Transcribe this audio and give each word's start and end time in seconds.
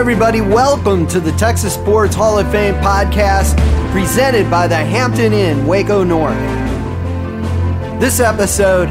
everybody. 0.00 0.40
Welcome 0.40 1.06
to 1.08 1.20
the 1.20 1.30
Texas 1.32 1.74
Sports 1.74 2.14
Hall 2.14 2.38
of 2.38 2.50
Fame 2.50 2.72
podcast 2.76 3.54
presented 3.92 4.50
by 4.50 4.66
the 4.66 4.74
Hampton 4.74 5.34
Inn, 5.34 5.66
Waco 5.66 6.02
North. 6.02 6.38
This 8.00 8.18
episode, 8.18 8.88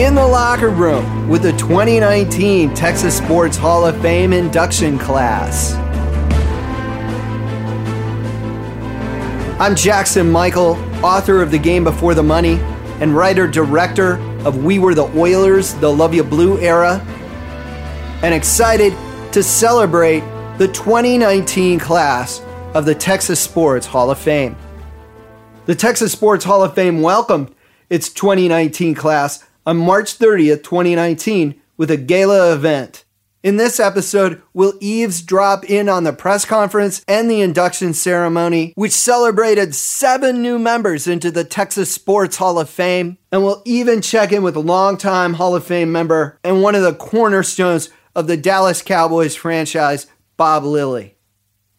in 0.00 0.16
the 0.16 0.26
locker 0.26 0.70
room 0.70 1.28
with 1.28 1.42
the 1.42 1.52
2019 1.52 2.74
Texas 2.74 3.16
Sports 3.16 3.56
Hall 3.56 3.86
of 3.86 4.02
Fame 4.02 4.32
induction 4.32 4.98
class. 4.98 5.74
I'm 9.60 9.76
Jackson 9.76 10.28
Michael, 10.28 10.74
author 11.04 11.40
of 11.40 11.52
The 11.52 11.58
Game 11.58 11.84
Before 11.84 12.14
the 12.14 12.22
Money 12.24 12.58
and 13.00 13.14
writer 13.14 13.46
director 13.46 14.14
of 14.44 14.64
We 14.64 14.80
Were 14.80 14.96
the 14.96 15.06
Oilers, 15.16 15.74
the 15.74 15.88
Luv 15.88 16.12
Ya 16.12 16.24
Blue 16.24 16.58
era, 16.58 17.00
and 18.24 18.34
excited 18.34 18.92
to 19.30 19.40
celebrate 19.40 20.24
the 20.62 20.68
2019 20.68 21.80
class 21.80 22.40
of 22.74 22.84
the 22.84 22.94
Texas 22.94 23.40
Sports 23.40 23.84
Hall 23.84 24.12
of 24.12 24.18
Fame. 24.18 24.54
The 25.66 25.74
Texas 25.74 26.12
Sports 26.12 26.44
Hall 26.44 26.62
of 26.62 26.76
Fame 26.76 27.02
welcomed 27.02 27.52
its 27.90 28.08
2019 28.12 28.94
class 28.94 29.44
on 29.66 29.76
March 29.76 30.16
30th, 30.16 30.62
2019, 30.62 31.60
with 31.76 31.90
a 31.90 31.96
gala 31.96 32.54
event. 32.54 33.02
In 33.42 33.56
this 33.56 33.80
episode, 33.80 34.40
we'll 34.54 34.74
eavesdrop 34.80 35.68
in 35.68 35.88
on 35.88 36.04
the 36.04 36.12
press 36.12 36.44
conference 36.44 37.04
and 37.08 37.28
the 37.28 37.40
induction 37.40 37.92
ceremony, 37.92 38.72
which 38.76 38.92
celebrated 38.92 39.74
seven 39.74 40.42
new 40.42 40.60
members 40.60 41.08
into 41.08 41.32
the 41.32 41.42
Texas 41.42 41.92
Sports 41.92 42.36
Hall 42.36 42.60
of 42.60 42.70
Fame. 42.70 43.18
And 43.32 43.42
we'll 43.42 43.62
even 43.64 44.00
check 44.00 44.30
in 44.30 44.44
with 44.44 44.54
a 44.54 44.60
longtime 44.60 45.34
Hall 45.34 45.56
of 45.56 45.64
Fame 45.64 45.90
member 45.90 46.38
and 46.44 46.62
one 46.62 46.76
of 46.76 46.82
the 46.82 46.94
cornerstones 46.94 47.90
of 48.14 48.28
the 48.28 48.36
Dallas 48.36 48.80
Cowboys 48.80 49.34
franchise, 49.34 50.06
Bob 50.42 50.64
Lilly. 50.64 51.14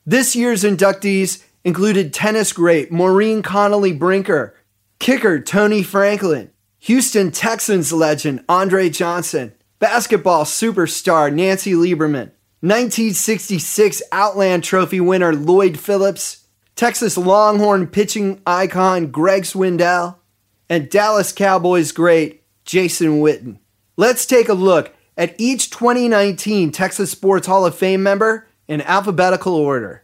This 0.06 0.38
year's 0.38 0.64
inductees 0.64 1.44
included 1.66 2.14
tennis 2.14 2.54
great 2.54 2.94
Maureen 2.94 3.42
Connolly 3.42 3.92
Brinker, 3.92 4.56
kicker 5.00 5.42
Tony 5.42 5.84
Franklin, 5.84 6.50
Houston 6.80 7.30
Texans 7.30 7.92
legend 7.92 8.42
Andre 8.48 8.90
Johnson, 8.90 9.52
basketball 9.80 10.46
superstar 10.46 11.30
Nancy 11.30 11.74
Lieberman, 11.74 12.32
1966 12.62 14.02
Outland 14.14 14.64
Trophy 14.64 15.02
winner 15.02 15.34
Loyd 15.34 15.76
Phillips, 15.76 16.48
Texas 16.78 17.18
Longhorn 17.18 17.88
pitching 17.88 18.42
icon 18.48 19.12
Greg 19.12 19.44
Swindell, 19.44 20.20
and 20.70 20.90
Dallas 20.90 21.34
Cowboys 21.34 21.92
great 21.92 22.44
Jason 22.64 23.20
Witten. 23.20 23.58
Let's 23.98 24.26
take 24.26 24.48
a 24.48 24.54
look 24.54 24.96
at 25.18 25.36
each 25.38 25.70
2019 25.70 26.72
Texas 26.72 27.12
Sports 27.12 27.46
Hall 27.46 27.66
of 27.66 27.76
Fame 27.76 28.02
member 28.02 28.48
in 28.68 28.82
alphabetical 28.82 29.54
order. 29.56 30.04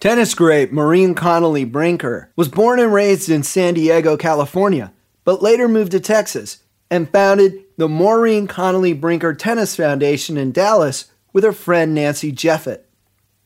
Tennis 0.00 0.34
great 0.34 0.72
Maureen 0.72 1.14
Connolly 1.14 1.64
Brinker 1.64 2.30
was 2.34 2.48
born 2.48 2.80
and 2.80 2.92
raised 2.92 3.28
in 3.28 3.42
San 3.42 3.74
Diego, 3.74 4.16
California, 4.16 4.92
but 5.24 5.42
later 5.42 5.68
moved 5.68 5.92
to 5.92 6.00
Texas 6.00 6.62
and 6.90 7.10
founded 7.10 7.64
the 7.76 7.88
Maureen 7.88 8.46
Connolly 8.46 8.94
Brinker 8.94 9.34
Tennis 9.34 9.76
Foundation 9.76 10.38
in 10.38 10.52
Dallas 10.52 11.10
with 11.32 11.44
her 11.44 11.52
friend 11.52 11.94
Nancy 11.94 12.32
Jeffett. 12.32 12.88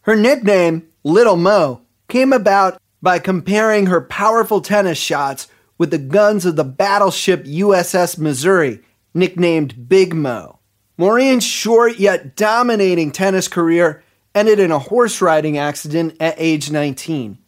Her 0.03 0.15
nickname, 0.15 0.87
Little 1.03 1.37
Mo, 1.37 1.83
came 2.09 2.33
about 2.33 2.81
by 3.03 3.19
comparing 3.19 3.87
her 3.87 4.01
powerful 4.01 4.61
tennis 4.61 4.99
shots 4.99 5.49
with 5.77 5.91
the 5.91 5.99
guns 5.99 6.47
of 6.47 6.55
the 6.55 6.65
battleship 6.65 7.45
USS 7.45 8.17
Missouri, 8.17 8.81
nicknamed 9.13 9.89
Big 9.89 10.15
Mo. 10.15 10.61
Maureen's 10.97 11.45
short 11.45 11.99
yet 11.99 12.37
dominating 12.37 13.11
tennis 13.11 13.49
career 13.49 14.04
ended 14.35 14.59
in 14.59 14.71
a 14.71 14.79
horse 14.79 15.21
riding 15.21 15.57
accident 15.57 16.17
at 16.21 16.35
age 16.39 16.71
19. 16.71 17.39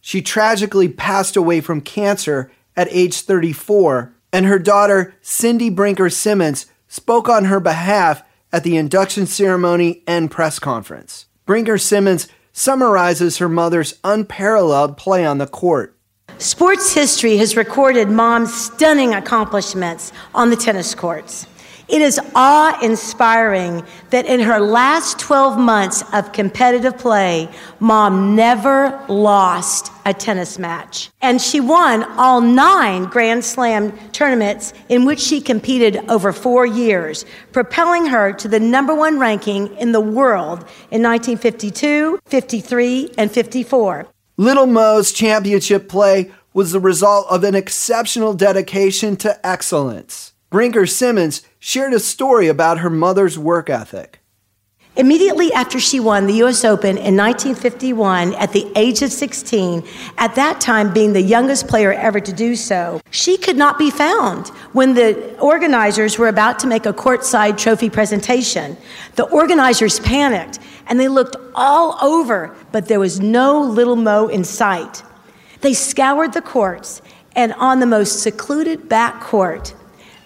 She 0.00 0.22
tragically 0.22 0.88
passed 0.88 1.36
away 1.36 1.60
from 1.60 1.80
cancer 1.80 2.50
at 2.76 2.88
age 2.90 3.20
34, 3.22 4.14
and 4.32 4.46
her 4.46 4.58
daughter, 4.58 5.14
Cindy 5.20 5.70
Brinker 5.70 6.10
Simmons, 6.10 6.66
spoke 6.88 7.28
on 7.28 7.46
her 7.46 7.58
behalf 7.58 8.22
at 8.52 8.62
the 8.62 8.76
induction 8.76 9.26
ceremony 9.26 10.02
and 10.06 10.30
press 10.30 10.58
conference. 10.58 11.26
Brinker 11.44 11.78
Simmons 11.78 12.28
summarizes 12.52 13.38
her 13.38 13.48
mother's 13.48 13.98
unparalleled 14.04 14.96
play 14.96 15.26
on 15.26 15.38
the 15.38 15.46
court. 15.46 15.96
Sports 16.38 16.92
history 16.92 17.36
has 17.38 17.56
recorded 17.56 18.08
mom's 18.10 18.54
stunning 18.54 19.14
accomplishments 19.14 20.12
on 20.34 20.50
the 20.50 20.56
tennis 20.56 20.94
courts. 20.94 21.46
It 21.88 22.02
is 22.02 22.20
awe 22.34 22.76
inspiring 22.82 23.84
that 24.10 24.26
in 24.26 24.40
her 24.40 24.58
last 24.58 25.20
12 25.20 25.56
months 25.56 26.02
of 26.12 26.32
competitive 26.32 26.98
play, 26.98 27.48
mom 27.78 28.34
never 28.34 29.04
lost 29.08 29.92
a 30.04 30.12
tennis 30.12 30.58
match. 30.58 31.10
And 31.22 31.40
she 31.40 31.60
won 31.60 32.02
all 32.18 32.40
nine 32.40 33.04
Grand 33.04 33.44
Slam 33.44 33.96
tournaments 34.10 34.72
in 34.88 35.04
which 35.04 35.20
she 35.20 35.40
competed 35.40 35.98
over 36.08 36.32
four 36.32 36.66
years, 36.66 37.24
propelling 37.52 38.06
her 38.06 38.32
to 38.32 38.48
the 38.48 38.58
number 38.58 38.94
one 38.94 39.20
ranking 39.20 39.76
in 39.76 39.92
the 39.92 40.00
world 40.00 40.60
in 40.90 41.02
1952, 41.02 42.18
53, 42.26 43.10
and 43.16 43.30
54. 43.30 44.08
Little 44.36 44.66
Mo's 44.66 45.12
championship 45.12 45.88
play 45.88 46.32
was 46.52 46.72
the 46.72 46.80
result 46.80 47.26
of 47.30 47.44
an 47.44 47.54
exceptional 47.54 48.34
dedication 48.34 49.14
to 49.16 49.46
excellence. 49.46 50.32
Brinker 50.48 50.86
Simmons 50.86 51.42
shared 51.58 51.92
a 51.92 51.98
story 51.98 52.46
about 52.46 52.78
her 52.78 52.90
mother's 52.90 53.36
work 53.36 53.68
ethic. 53.68 54.20
Immediately 54.94 55.52
after 55.52 55.78
she 55.78 56.00
won 56.00 56.26
the 56.26 56.42
US 56.44 56.64
Open 56.64 56.96
in 56.96 57.16
1951 57.16 58.32
at 58.34 58.52
the 58.52 58.70
age 58.76 59.02
of 59.02 59.12
16, 59.12 59.84
at 60.16 60.34
that 60.36 60.58
time 60.60 60.92
being 60.92 61.12
the 61.12 61.20
youngest 61.20 61.68
player 61.68 61.92
ever 61.92 62.20
to 62.20 62.32
do 62.32 62.56
so, 62.56 63.00
she 63.10 63.36
could 63.36 63.56
not 63.56 63.76
be 63.76 63.90
found 63.90 64.48
when 64.72 64.94
the 64.94 65.38
organizers 65.38 66.16
were 66.16 66.28
about 66.28 66.58
to 66.60 66.66
make 66.66 66.86
a 66.86 66.94
courtside 66.94 67.58
trophy 67.58 67.90
presentation. 67.90 68.76
The 69.16 69.24
organizers 69.24 70.00
panicked 70.00 70.60
and 70.86 70.98
they 70.98 71.08
looked 71.08 71.36
all 71.54 71.98
over, 72.00 72.56
but 72.72 72.86
there 72.86 73.00
was 73.00 73.20
no 73.20 73.60
little 73.60 73.96
Mo 73.96 74.28
in 74.28 74.44
sight. 74.44 75.02
They 75.60 75.74
scoured 75.74 76.32
the 76.32 76.40
courts 76.40 77.02
and 77.34 77.52
on 77.54 77.80
the 77.80 77.86
most 77.86 78.22
secluded 78.22 78.88
back 78.88 79.20
court, 79.20 79.74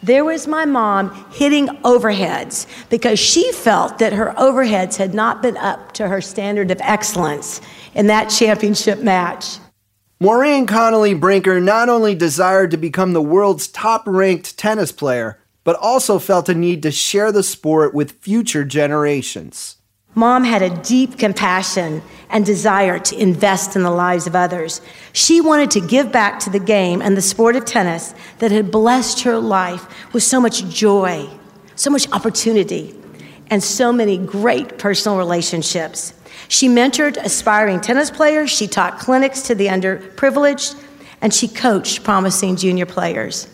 there 0.03 0.25
was 0.25 0.47
my 0.47 0.65
mom 0.65 1.11
hitting 1.33 1.67
overheads 1.85 2.67
because 2.89 3.19
she 3.19 3.53
felt 3.53 3.99
that 3.99 4.13
her 4.13 4.33
overheads 4.39 4.97
had 4.97 5.15
not 5.15 5.43
been 5.43 5.57
up 5.57 5.93
to 5.93 6.09
her 6.09 6.21
standard 6.21 6.71
of 6.71 6.81
excellence 6.81 7.61
in 7.95 8.07
that 8.07 8.31
championship 8.31 9.01
match. 9.01 9.59
Maureen 10.19 10.67
Connolly 10.67 11.15
Brinker 11.15 11.61
not 11.61 11.89
only 11.89 12.15
desired 12.15 12.71
to 12.71 12.77
become 12.77 13.13
the 13.13 13.23
world's 13.23 13.69
top 13.69 14.03
ranked 14.07 14.59
tennis 14.59 14.93
player, 14.93 15.39
but 15.65 15.77
also 15.77 16.19
felt 16.19 16.49
a 16.49 16.55
need 16.55 16.83
to 16.83 16.91
share 16.91 17.33
the 17.33 17.43
sport 17.43 17.95
with 17.95 18.13
future 18.13 18.65
generations. 18.65 19.77
Mom 20.15 20.43
had 20.43 20.61
a 20.61 20.77
deep 20.83 21.19
compassion 21.19 22.03
and 22.31 22.45
desire 22.45 22.99
to 22.99 23.17
invest 23.17 23.77
in 23.77 23.83
the 23.83 23.91
lives 23.91 24.27
of 24.27 24.35
others. 24.35 24.81
She 25.13 25.41
wanted 25.41 25.71
to 25.73 25.81
give 25.81 26.11
back 26.11 26.41
to 26.41 26.51
the 26.51 26.59
game 26.59 27.01
and 27.01 27.17
the 27.17 27.23
sport 27.23 27.57
of 27.57 27.65
tennis 27.65 28.15
that 28.39 28.51
had 28.51 28.71
blessed 28.71 29.23
her 29.23 29.39
life 29.39 30.13
with 30.13 30.23
so 30.23 30.41
much 30.41 30.69
joy, 30.69 31.29
so 31.77 31.91
much 31.91 32.11
opportunity, 32.13 32.95
and 33.51 33.63
so 33.63 33.93
many 33.93 34.19
great 34.19 34.79
personal 34.79 35.17
relationships. 35.17 36.13
She 36.49 36.69
mentored 36.69 37.17
aspiring 37.17 37.81
tennis 37.81 38.11
players, 38.11 38.51
she 38.51 38.67
taught 38.67 38.99
clinics 38.99 39.43
to 39.43 39.55
the 39.55 39.67
underprivileged, 39.67 40.81
and 41.21 41.33
she 41.33 41.47
coached 41.47 42.03
promising 42.03 42.57
junior 42.57 42.87
players. 42.87 43.47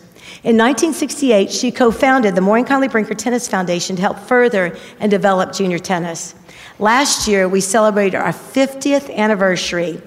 In 0.43 0.55
1968, 0.55 1.51
she 1.51 1.71
co 1.71 1.91
founded 1.91 2.35
the 2.35 2.41
Maureen 2.41 2.65
Connolly 2.65 2.87
Brinker 2.87 3.13
Tennis 3.13 3.47
Foundation 3.47 3.95
to 3.95 4.01
help 4.01 4.19
further 4.19 4.77
and 4.99 5.11
develop 5.11 5.51
junior 5.51 5.79
tennis. 5.79 6.35
Last 6.79 7.27
year, 7.27 7.47
we 7.47 7.59
celebrated 7.59 8.17
our 8.17 8.31
50th 8.31 9.13
anniversary. 9.15 9.99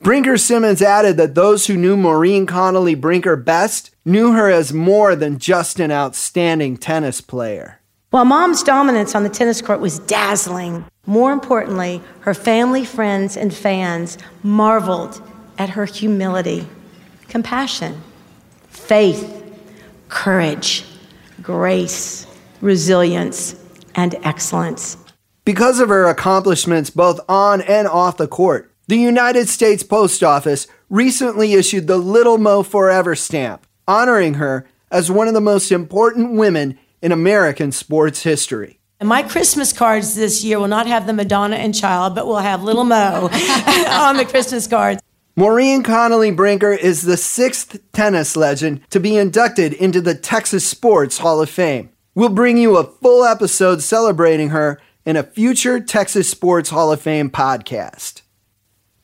Brinker 0.00 0.36
Simmons 0.36 0.82
added 0.82 1.16
that 1.16 1.36
those 1.36 1.68
who 1.68 1.76
knew 1.76 1.96
Maureen 1.96 2.44
Connolly 2.44 2.96
Brinker 2.96 3.36
best 3.36 3.94
knew 4.04 4.32
her 4.32 4.50
as 4.50 4.72
more 4.72 5.14
than 5.14 5.38
just 5.38 5.78
an 5.78 5.92
outstanding 5.92 6.76
tennis 6.76 7.20
player. 7.20 7.78
While 8.10 8.24
mom's 8.24 8.64
dominance 8.64 9.14
on 9.14 9.22
the 9.22 9.28
tennis 9.28 9.62
court 9.62 9.78
was 9.78 10.00
dazzling, 10.00 10.84
more 11.06 11.32
importantly, 11.32 12.02
her 12.22 12.34
family, 12.34 12.84
friends, 12.84 13.36
and 13.36 13.54
fans 13.54 14.18
marveled 14.42 15.22
at 15.56 15.70
her 15.70 15.84
humility, 15.84 16.66
compassion, 17.28 18.02
faith, 18.68 19.40
courage, 20.08 20.84
grace, 21.40 22.26
resilience, 22.60 23.54
and 23.94 24.16
excellence. 24.24 24.96
Because 25.44 25.80
of 25.80 25.88
her 25.88 26.06
accomplishments 26.06 26.88
both 26.88 27.18
on 27.28 27.62
and 27.62 27.88
off 27.88 28.16
the 28.16 28.28
court, 28.28 28.72
the 28.86 28.96
United 28.96 29.48
States 29.48 29.82
Post 29.82 30.22
Office 30.22 30.68
recently 30.88 31.54
issued 31.54 31.88
the 31.88 31.96
Little 31.96 32.38
Mo 32.38 32.62
Forever 32.62 33.16
stamp, 33.16 33.66
honoring 33.88 34.34
her 34.34 34.68
as 34.92 35.10
one 35.10 35.26
of 35.26 35.34
the 35.34 35.40
most 35.40 35.72
important 35.72 36.34
women 36.34 36.78
in 37.00 37.10
American 37.10 37.72
sports 37.72 38.22
history. 38.22 38.78
And 39.00 39.08
my 39.08 39.24
Christmas 39.24 39.72
cards 39.72 40.14
this 40.14 40.44
year 40.44 40.60
will 40.60 40.68
not 40.68 40.86
have 40.86 41.08
the 41.08 41.12
Madonna 41.12 41.56
and 41.56 41.74
Child, 41.74 42.14
but 42.14 42.28
we'll 42.28 42.36
have 42.36 42.62
Little 42.62 42.84
Mo 42.84 43.28
on 43.88 44.16
the 44.18 44.24
Christmas 44.24 44.68
cards. 44.68 45.02
Maureen 45.34 45.82
Connolly 45.82 46.30
Brinker 46.30 46.72
is 46.72 47.02
the 47.02 47.16
sixth 47.16 47.80
tennis 47.92 48.36
legend 48.36 48.88
to 48.90 49.00
be 49.00 49.16
inducted 49.16 49.72
into 49.72 50.00
the 50.00 50.14
Texas 50.14 50.64
Sports 50.64 51.18
Hall 51.18 51.40
of 51.42 51.50
Fame. 51.50 51.90
We'll 52.14 52.28
bring 52.28 52.58
you 52.58 52.76
a 52.76 52.84
full 52.84 53.24
episode 53.24 53.82
celebrating 53.82 54.50
her 54.50 54.78
in 55.04 55.16
a 55.16 55.22
future 55.22 55.80
Texas 55.80 56.28
Sports 56.28 56.70
Hall 56.70 56.92
of 56.92 57.00
Fame 57.00 57.30
podcast. 57.30 58.22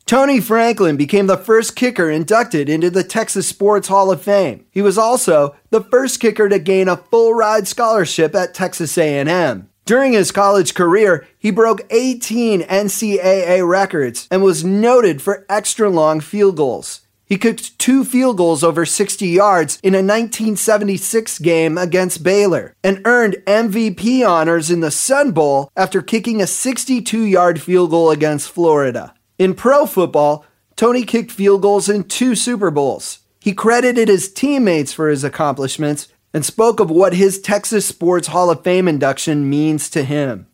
Tony 0.05 0.39
Franklin 0.39 0.97
became 0.97 1.27
the 1.27 1.37
first 1.37 1.75
kicker 1.75 2.09
inducted 2.09 2.67
into 2.67 2.89
the 2.89 3.03
Texas 3.03 3.47
Sports 3.47 3.89
Hall 3.89 4.11
of 4.11 4.21
Fame. 4.21 4.65
He 4.71 4.81
was 4.81 4.97
also 4.97 5.55
the 5.69 5.83
first 5.83 6.19
kicker 6.19 6.49
to 6.49 6.57
gain 6.57 6.87
a 6.87 6.97
full 6.97 7.35
ride 7.35 7.67
scholarship 7.67 8.33
at 8.33 8.55
Texas 8.55 8.97
A&M. 8.97 9.69
During 9.85 10.13
his 10.13 10.31
college 10.31 10.73
career, 10.73 11.27
he 11.37 11.51
broke 11.51 11.81
18 11.91 12.61
NCAA 12.61 13.67
records 13.67 14.27
and 14.31 14.41
was 14.41 14.63
noted 14.63 15.21
for 15.21 15.45
extra 15.47 15.89
long 15.89 16.21
field 16.21 16.57
goals. 16.57 17.01
He 17.29 17.37
kicked 17.37 17.77
two 17.77 18.03
field 18.03 18.37
goals 18.37 18.63
over 18.63 18.87
60 18.87 19.27
yards 19.27 19.79
in 19.83 19.93
a 19.93 20.01
1976 20.01 21.37
game 21.37 21.77
against 21.77 22.23
Baylor 22.23 22.73
and 22.83 23.03
earned 23.05 23.37
MVP 23.45 24.27
honors 24.27 24.71
in 24.71 24.79
the 24.79 24.89
Sun 24.89 25.33
Bowl 25.33 25.71
after 25.77 26.01
kicking 26.01 26.41
a 26.41 26.47
62 26.47 27.23
yard 27.23 27.61
field 27.61 27.91
goal 27.91 28.09
against 28.09 28.49
Florida. 28.49 29.13
In 29.37 29.53
pro 29.53 29.85
football, 29.85 30.43
Tony 30.75 31.03
kicked 31.05 31.31
field 31.31 31.61
goals 31.61 31.87
in 31.87 32.05
two 32.05 32.33
Super 32.33 32.71
Bowls. 32.71 33.19
He 33.39 33.53
credited 33.53 34.07
his 34.07 34.33
teammates 34.33 34.91
for 34.91 35.07
his 35.07 35.23
accomplishments 35.23 36.07
and 36.33 36.43
spoke 36.43 36.79
of 36.79 36.89
what 36.89 37.13
his 37.13 37.39
Texas 37.39 37.85
Sports 37.85 38.29
Hall 38.29 38.49
of 38.49 38.63
Fame 38.63 38.87
induction 38.87 39.47
means 39.47 39.87
to 39.91 40.03
him. 40.03 40.47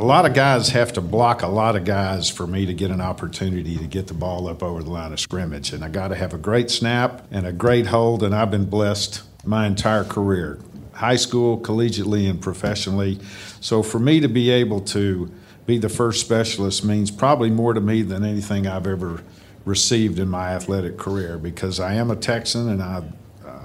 A 0.00 0.10
lot 0.10 0.24
of 0.24 0.32
guys 0.32 0.70
have 0.70 0.94
to 0.94 1.02
block 1.02 1.42
a 1.42 1.46
lot 1.46 1.76
of 1.76 1.84
guys 1.84 2.30
for 2.30 2.46
me 2.46 2.64
to 2.64 2.72
get 2.72 2.90
an 2.90 3.02
opportunity 3.02 3.76
to 3.76 3.86
get 3.86 4.06
the 4.06 4.14
ball 4.14 4.48
up 4.48 4.62
over 4.62 4.82
the 4.82 4.88
line 4.88 5.12
of 5.12 5.20
scrimmage. 5.20 5.74
And 5.74 5.84
I 5.84 5.90
got 5.90 6.08
to 6.08 6.14
have 6.14 6.32
a 6.32 6.38
great 6.38 6.70
snap 6.70 7.26
and 7.30 7.46
a 7.46 7.52
great 7.52 7.84
hold, 7.84 8.22
and 8.22 8.34
I've 8.34 8.50
been 8.50 8.64
blessed 8.64 9.20
my 9.44 9.66
entire 9.66 10.04
career 10.04 10.58
high 10.94 11.16
school, 11.16 11.60
collegiately, 11.60 12.30
and 12.30 12.40
professionally. 12.40 13.18
So 13.60 13.82
for 13.82 13.98
me 13.98 14.20
to 14.20 14.28
be 14.28 14.48
able 14.48 14.80
to 14.96 15.30
be 15.66 15.76
the 15.76 15.90
first 15.90 16.22
specialist 16.22 16.82
means 16.82 17.10
probably 17.10 17.50
more 17.50 17.74
to 17.74 17.80
me 17.82 18.00
than 18.00 18.24
anything 18.24 18.66
I've 18.66 18.86
ever 18.86 19.22
received 19.66 20.18
in 20.18 20.30
my 20.30 20.54
athletic 20.54 20.96
career 20.96 21.36
because 21.36 21.78
I 21.78 21.92
am 21.92 22.10
a 22.10 22.16
Texan 22.16 22.70
and 22.70 22.82
I 22.82 23.02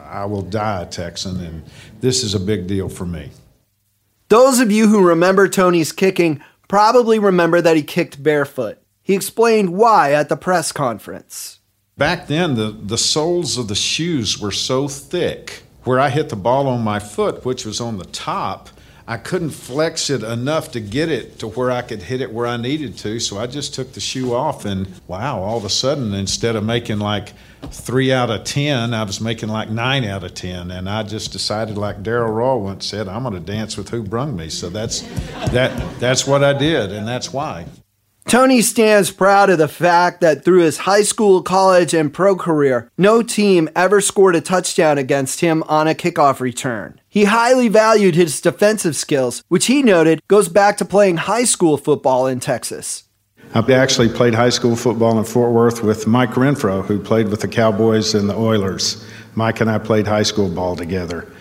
I 0.05 0.25
will 0.25 0.41
die 0.41 0.81
a 0.81 0.85
Texan, 0.85 1.39
and 1.39 1.63
this 2.01 2.25
is 2.25 2.35
a 2.35 2.41
big 2.41 2.67
deal 2.67 2.89
for 2.89 3.05
me. 3.05 3.31
Those 4.35 4.59
of 4.59 4.69
you 4.69 4.89
who 4.89 5.01
remember 5.01 5.47
Tony's 5.47 5.93
kicking 5.93 6.41
probably 6.67 7.19
remember 7.19 7.61
that 7.61 7.77
he 7.77 7.81
kicked 7.81 8.21
barefoot. 8.21 8.79
He 9.01 9.13
explained 9.13 9.69
why 9.69 10.11
at 10.11 10.27
the 10.27 10.35
press 10.35 10.73
conference. 10.73 11.61
Back 11.97 12.27
then, 12.27 12.55
the, 12.55 12.71
the 12.71 12.97
soles 12.97 13.57
of 13.57 13.69
the 13.69 13.75
shoes 13.75 14.37
were 14.37 14.51
so 14.51 14.89
thick, 14.89 15.63
where 15.85 16.01
I 16.01 16.09
hit 16.09 16.27
the 16.27 16.35
ball 16.35 16.67
on 16.67 16.83
my 16.83 16.99
foot, 16.99 17.45
which 17.45 17.65
was 17.65 17.79
on 17.79 17.97
the 17.97 18.03
top, 18.03 18.67
I 19.07 19.17
couldn't 19.17 19.51
flex 19.51 20.09
it 20.09 20.23
enough 20.23 20.71
to 20.71 20.79
get 20.79 21.09
it 21.09 21.37
to 21.39 21.47
where 21.47 21.69
I 21.69 21.83
could 21.83 22.01
hit 22.01 22.21
it 22.21 22.31
where 22.31 22.47
I 22.47 22.57
needed 22.57 22.97
to. 22.99 23.19
So 23.19 23.37
I 23.37 23.45
just 23.45 23.75
took 23.75 23.93
the 23.93 23.99
shoe 23.99 24.33
off, 24.33 24.65
and 24.65 24.87
wow, 25.07 25.43
all 25.43 25.57
of 25.57 25.65
a 25.65 25.69
sudden, 25.69 26.13
instead 26.15 26.55
of 26.55 26.63
making 26.63 26.97
like 26.97 27.33
three 27.69 28.11
out 28.11 28.31
of 28.31 28.45
10, 28.45 28.95
I 28.95 29.03
was 29.03 29.21
making 29.21 29.49
like 29.49 29.69
nine 29.69 30.05
out 30.05 30.23
of 30.23 30.33
10. 30.33 30.71
And 30.71 30.89
I 30.89 31.03
just 31.03 31.31
decided, 31.31 31.77
like 31.77 32.01
Darrell 32.01 32.31
Royal 32.31 32.61
once 32.61 32.87
said, 32.87 33.07
I'm 33.07 33.21
going 33.21 33.35
to 33.35 33.39
dance 33.39 33.77
with 33.77 33.89
who 33.89 34.01
brung 34.01 34.35
me. 34.35 34.49
So 34.49 34.69
that's, 34.69 35.01
that, 35.51 35.99
that's 35.99 36.25
what 36.25 36.43
I 36.43 36.53
did, 36.53 36.91
and 36.91 37.07
that's 37.07 37.31
why. 37.31 37.67
Tony 38.27 38.59
stands 38.59 39.11
proud 39.11 39.51
of 39.51 39.59
the 39.59 39.67
fact 39.67 40.19
that 40.19 40.43
through 40.43 40.61
his 40.61 40.79
high 40.79 41.03
school, 41.03 41.43
college, 41.43 41.93
and 41.93 42.11
pro 42.11 42.35
career, 42.35 42.89
no 42.97 43.21
team 43.21 43.69
ever 43.75 44.01
scored 44.01 44.35
a 44.35 44.41
touchdown 44.41 44.97
against 44.97 45.41
him 45.41 45.61
on 45.67 45.87
a 45.87 45.93
kickoff 45.93 46.39
return. 46.39 46.99
He 47.07 47.25
highly 47.25 47.67
valued 47.67 48.15
his 48.15 48.41
defensive 48.41 48.95
skills, 48.95 49.43
which 49.47 49.67
he 49.67 49.83
noted 49.83 50.21
goes 50.27 50.49
back 50.49 50.77
to 50.77 50.85
playing 50.85 51.17
high 51.17 51.43
school 51.43 51.77
football 51.77 52.25
in 52.25 52.39
Texas. 52.39 53.03
I 53.53 53.59
actually 53.71 54.09
played 54.09 54.33
high 54.33 54.49
school 54.49 54.75
football 54.75 55.19
in 55.19 55.23
Fort 55.23 55.51
Worth 55.51 55.83
with 55.83 56.07
Mike 56.07 56.31
Renfro, 56.31 56.83
who 56.83 56.99
played 56.99 57.29
with 57.29 57.41
the 57.41 57.47
Cowboys 57.47 58.15
and 58.15 58.27
the 58.27 58.35
Oilers. 58.35 59.05
Mike 59.35 59.61
and 59.61 59.69
I 59.69 59.77
played 59.77 60.07
high 60.07 60.23
school 60.23 60.49
ball 60.49 60.75
together. 60.75 61.31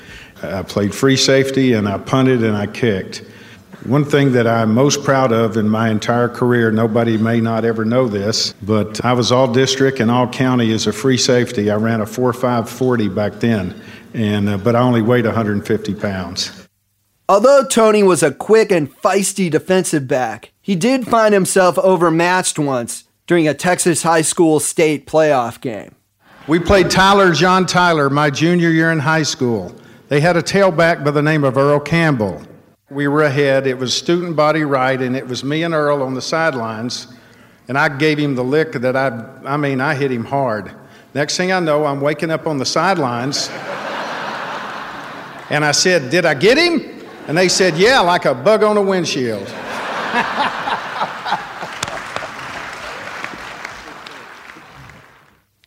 I 0.43 0.63
played 0.63 0.95
free 0.95 1.17
safety 1.17 1.73
and 1.73 1.89
I 1.89 1.97
punted 1.97 2.45
and 2.45 2.55
I 2.55 2.67
kicked. 2.67 3.23
One 3.85 4.07
thing 4.07 4.33
that 4.33 4.47
I'm 4.47 4.73
most 4.73 5.05
proud 5.05 5.31
of 5.31 5.59
in 5.59 5.69
my 5.69 5.91
entire 5.91 6.29
career, 6.29 6.71
nobody 6.71 7.19
may 7.19 7.39
not 7.39 7.67
ever 7.67 7.85
know 7.85 8.09
this, 8.09 8.55
but 8.63 9.05
I 9.05 9.13
was 9.13 9.31
all 9.31 9.53
district 9.53 10.01
and 10.01 10.11
all 10.11 10.27
county 10.27 10.73
as 10.73 10.87
a 10.87 10.93
free 10.93 11.19
safety. 11.19 11.71
I 11.71 11.77
ran 11.77 12.01
a 12.01 12.07
4.540 12.07 13.15
back 13.15 13.41
then, 13.41 13.79
and 14.15 14.49
uh, 14.49 14.57
but 14.57 14.75
I 14.75 14.81
only 14.81 15.03
weighed 15.03 15.27
150 15.27 15.95
pounds. 15.97 16.67
Although 17.29 17.67
Tony 17.67 18.03
was 18.03 18.23
a 18.23 18.33
quick 18.33 18.73
and 18.73 18.91
feisty 19.03 19.51
defensive 19.51 20.09
back, 20.09 20.53
he 20.63 20.77
did 20.77 21.07
find 21.07 21.35
himself 21.35 21.77
overmatched 21.79 22.59
once 22.59 23.05
during 23.27 23.47
a 23.47 23.53
Texas 23.53 24.03
high 24.03 24.23
school 24.23 24.61
state 24.61 25.07
playoff 25.07 25.61
game. 25.61 25.95
We 26.49 26.59
played 26.59 26.91
Tyler 26.91 27.33
John 27.33 27.67
Tyler 27.67 28.09
my 28.09 28.31
junior 28.31 28.71
year 28.71 28.91
in 28.91 29.01
high 29.01 29.25
school. 29.25 29.75
They 30.09 30.21
had 30.21 30.39
a 30.39 30.43
tailback 30.43 31.05
by 31.05 31.11
the 31.11 31.23
name 31.23 31.45
of 31.45 31.59
Earl 31.59 31.81
Campbell. 31.81 32.43
We 32.91 33.09
were 33.09 33.23
ahead. 33.23 33.67
It 33.67 33.79
was 33.79 33.97
student 33.97 34.37
body 34.37 34.63
right, 34.63 35.01
and 35.01 35.17
it 35.17 35.27
was 35.27 35.43
me 35.43 35.63
and 35.63 35.73
Earl 35.73 36.03
on 36.03 36.13
the 36.13 36.21
sidelines. 36.21 37.07
And 37.67 37.79
I 37.79 37.89
gave 37.89 38.19
him 38.19 38.35
the 38.35 38.45
lick 38.45 38.73
that 38.73 38.95
I, 38.95 39.41
I 39.47 39.57
mean, 39.57 39.81
I 39.81 39.95
hit 39.95 40.13
him 40.13 40.27
hard. 40.27 40.71
Next 41.15 41.39
thing 41.39 41.51
I 41.51 41.61
know, 41.61 41.87
I'm 41.87 42.03
waking 42.03 42.31
up 42.31 42.47
on 42.47 42.59
the 42.59 42.67
sidelines. 42.67 43.49
and 45.49 45.65
I 45.65 45.73
said, 45.73 46.11
Did 46.11 46.27
I 46.27 46.35
get 46.35 46.59
him? 46.59 47.07
And 47.27 47.39
they 47.39 47.49
said, 47.49 47.79
Yeah, 47.79 48.01
like 48.01 48.27
a 48.27 48.35
bug 48.35 48.63
on 48.63 48.77
a 48.77 48.83
windshield. 48.83 49.47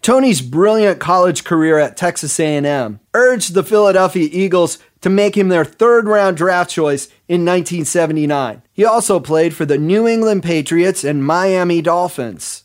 Tony's 0.03 0.41
brilliant 0.41 0.99
college 0.99 1.43
career 1.43 1.79
at 1.79 1.97
Texas 1.97 2.39
A&M 2.39 2.99
urged 3.13 3.55
the 3.55 3.63
Philadelphia 3.63 4.29
Eagles 4.31 4.77
to 5.01 5.09
make 5.09 5.35
him 5.35 5.49
their 5.49 5.65
third 5.65 6.07
round 6.07 6.37
draft 6.37 6.69
choice 6.69 7.09
in 7.27 7.45
1979. 7.45 8.61
He 8.71 8.85
also 8.85 9.19
played 9.19 9.53
for 9.53 9.65
the 9.65 9.77
New 9.77 10.07
England 10.07 10.43
Patriots 10.43 11.03
and 11.03 11.25
Miami 11.25 11.81
Dolphins. 11.81 12.63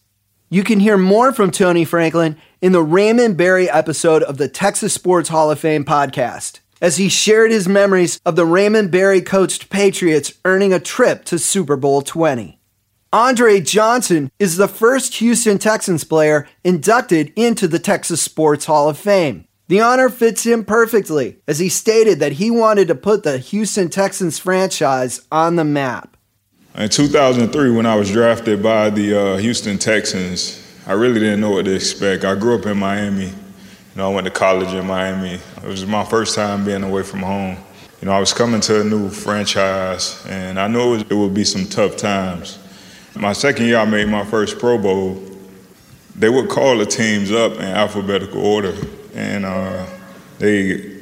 You 0.48 0.62
can 0.62 0.80
hear 0.80 0.98
more 0.98 1.32
from 1.32 1.50
Tony 1.50 1.84
Franklin 1.84 2.36
in 2.60 2.72
the 2.72 2.82
Raymond 2.82 3.36
Berry 3.36 3.70
episode 3.70 4.22
of 4.22 4.36
the 4.36 4.48
Texas 4.48 4.92
Sports 4.92 5.30
Hall 5.30 5.50
of 5.50 5.58
Fame 5.58 5.84
podcast, 5.84 6.60
as 6.80 6.98
he 6.98 7.08
shared 7.08 7.50
his 7.50 7.66
memories 7.66 8.20
of 8.26 8.36
the 8.36 8.44
Raymond 8.44 8.90
Berry 8.90 9.22
coached 9.22 9.70
Patriots 9.70 10.34
earning 10.44 10.72
a 10.72 10.78
trip 10.78 11.24
to 11.24 11.38
Super 11.38 11.76
Bowl 11.76 12.02
20. 12.02 12.60
Andre 13.14 13.60
Johnson 13.60 14.30
is 14.38 14.56
the 14.56 14.68
first 14.68 15.16
Houston 15.16 15.58
Texans 15.58 16.04
player 16.04 16.48
inducted 16.64 17.32
into 17.36 17.68
the 17.68 17.78
Texas 17.78 18.22
Sports 18.22 18.64
Hall 18.66 18.88
of 18.88 18.96
Fame. 18.96 19.46
The 19.72 19.80
honor 19.80 20.10
fits 20.10 20.44
him 20.44 20.66
perfectly, 20.66 21.38
as 21.48 21.58
he 21.58 21.70
stated 21.70 22.20
that 22.20 22.32
he 22.32 22.50
wanted 22.50 22.88
to 22.88 22.94
put 22.94 23.22
the 23.22 23.38
Houston 23.38 23.88
Texans 23.88 24.38
franchise 24.38 25.26
on 25.32 25.56
the 25.56 25.64
map. 25.64 26.18
In 26.74 26.90
2003, 26.90 27.70
when 27.70 27.86
I 27.86 27.94
was 27.94 28.10
drafted 28.10 28.62
by 28.62 28.90
the 28.90 29.18
uh, 29.18 29.36
Houston 29.38 29.78
Texans, 29.78 30.62
I 30.86 30.92
really 30.92 31.20
didn't 31.20 31.40
know 31.40 31.52
what 31.52 31.64
to 31.64 31.74
expect. 31.74 32.22
I 32.22 32.34
grew 32.34 32.54
up 32.58 32.66
in 32.66 32.76
Miami. 32.76 33.28
You 33.28 33.32
know, 33.96 34.10
I 34.10 34.14
went 34.14 34.26
to 34.26 34.30
college 34.30 34.74
in 34.74 34.86
Miami. 34.86 35.36
It 35.36 35.64
was 35.64 35.86
my 35.86 36.04
first 36.04 36.34
time 36.34 36.66
being 36.66 36.82
away 36.82 37.02
from 37.02 37.20
home. 37.20 37.56
You 38.02 38.08
know, 38.08 38.12
I 38.12 38.20
was 38.20 38.34
coming 38.34 38.60
to 38.60 38.82
a 38.82 38.84
new 38.84 39.08
franchise, 39.08 40.22
and 40.28 40.60
I 40.60 40.68
knew 40.68 40.96
it, 40.96 41.10
it 41.10 41.14
would 41.14 41.32
be 41.32 41.44
some 41.44 41.64
tough 41.64 41.96
times. 41.96 42.58
My 43.16 43.32
second 43.32 43.64
year, 43.64 43.78
I 43.78 43.86
made 43.86 44.06
my 44.08 44.26
first 44.26 44.58
Pro 44.58 44.76
Bowl. 44.76 45.22
They 46.14 46.28
would 46.28 46.50
call 46.50 46.76
the 46.76 46.84
teams 46.84 47.32
up 47.32 47.54
in 47.54 47.62
alphabetical 47.62 48.44
order, 48.44 48.76
and 49.14 49.44
uh, 49.44 49.86
they 50.38 50.98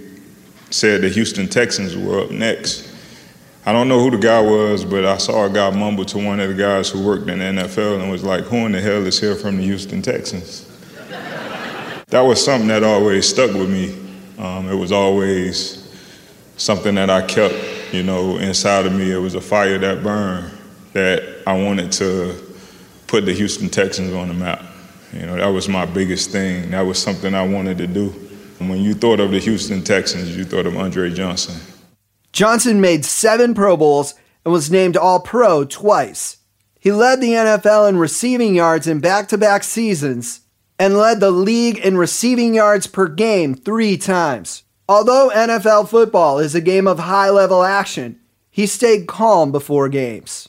said 0.70 1.02
the 1.02 1.08
Houston 1.08 1.48
Texans 1.48 1.96
were 1.96 2.20
up 2.20 2.30
next. 2.30 2.88
I 3.66 3.72
don't 3.72 3.88
know 3.88 4.00
who 4.00 4.10
the 4.10 4.18
guy 4.18 4.40
was, 4.40 4.84
but 4.84 5.04
I 5.04 5.18
saw 5.18 5.44
a 5.44 5.50
guy 5.50 5.70
mumble 5.70 6.04
to 6.06 6.18
one 6.18 6.40
of 6.40 6.48
the 6.48 6.54
guys 6.54 6.88
who 6.88 7.04
worked 7.04 7.28
in 7.28 7.38
the 7.38 7.62
NFL 7.62 8.00
and 8.00 8.10
was 8.10 8.24
like, 8.24 8.44
Who 8.44 8.56
in 8.66 8.72
the 8.72 8.80
hell 8.80 9.04
is 9.06 9.20
here 9.20 9.34
from 9.34 9.58
the 9.58 9.62
Houston 9.62 10.02
Texans? 10.02 10.66
that 12.08 12.20
was 12.20 12.44
something 12.44 12.68
that 12.68 12.82
always 12.82 13.28
stuck 13.28 13.52
with 13.52 13.70
me. 13.70 13.96
Um, 14.38 14.68
it 14.70 14.74
was 14.74 14.92
always 14.92 15.88
something 16.56 16.94
that 16.94 17.10
I 17.10 17.24
kept, 17.26 17.54
you 17.92 18.02
know, 18.02 18.38
inside 18.38 18.86
of 18.86 18.92
me. 18.92 19.12
It 19.12 19.18
was 19.18 19.34
a 19.34 19.40
fire 19.40 19.78
that 19.78 20.02
burned 20.02 20.50
that 20.92 21.42
I 21.46 21.52
wanted 21.52 21.92
to 21.92 22.34
put 23.06 23.26
the 23.26 23.32
Houston 23.32 23.68
Texans 23.68 24.12
on 24.12 24.28
the 24.28 24.34
map. 24.34 24.64
You 25.12 25.26
know, 25.26 25.36
that 25.36 25.48
was 25.48 25.68
my 25.68 25.86
biggest 25.86 26.30
thing. 26.30 26.70
That 26.70 26.82
was 26.82 26.98
something 27.00 27.34
I 27.34 27.46
wanted 27.46 27.78
to 27.78 27.86
do. 27.86 28.08
When 28.58 28.80
you 28.80 28.94
thought 28.94 29.20
of 29.20 29.30
the 29.30 29.38
Houston 29.38 29.82
Texans, 29.82 30.36
you 30.36 30.44
thought 30.44 30.66
of 30.66 30.76
Andre 30.76 31.10
Johnson. 31.10 31.60
Johnson 32.32 32.80
made 32.80 33.04
seven 33.04 33.54
Pro 33.54 33.76
Bowls 33.76 34.14
and 34.44 34.52
was 34.52 34.70
named 34.70 34.96
All 34.96 35.20
Pro 35.20 35.64
twice. 35.64 36.36
He 36.78 36.92
led 36.92 37.20
the 37.20 37.32
NFL 37.32 37.88
in 37.88 37.98
receiving 37.98 38.54
yards 38.54 38.86
in 38.86 39.00
back 39.00 39.28
to 39.28 39.38
back 39.38 39.64
seasons 39.64 40.40
and 40.78 40.96
led 40.96 41.20
the 41.20 41.30
league 41.30 41.78
in 41.78 41.96
receiving 41.96 42.54
yards 42.54 42.86
per 42.86 43.08
game 43.08 43.54
three 43.54 43.96
times. 43.96 44.62
Although 44.88 45.30
NFL 45.34 45.88
football 45.88 46.38
is 46.38 46.54
a 46.54 46.60
game 46.60 46.86
of 46.86 46.98
high 46.98 47.30
level 47.30 47.62
action, 47.62 48.18
he 48.50 48.66
stayed 48.66 49.06
calm 49.06 49.52
before 49.52 49.88
games. 49.88 50.48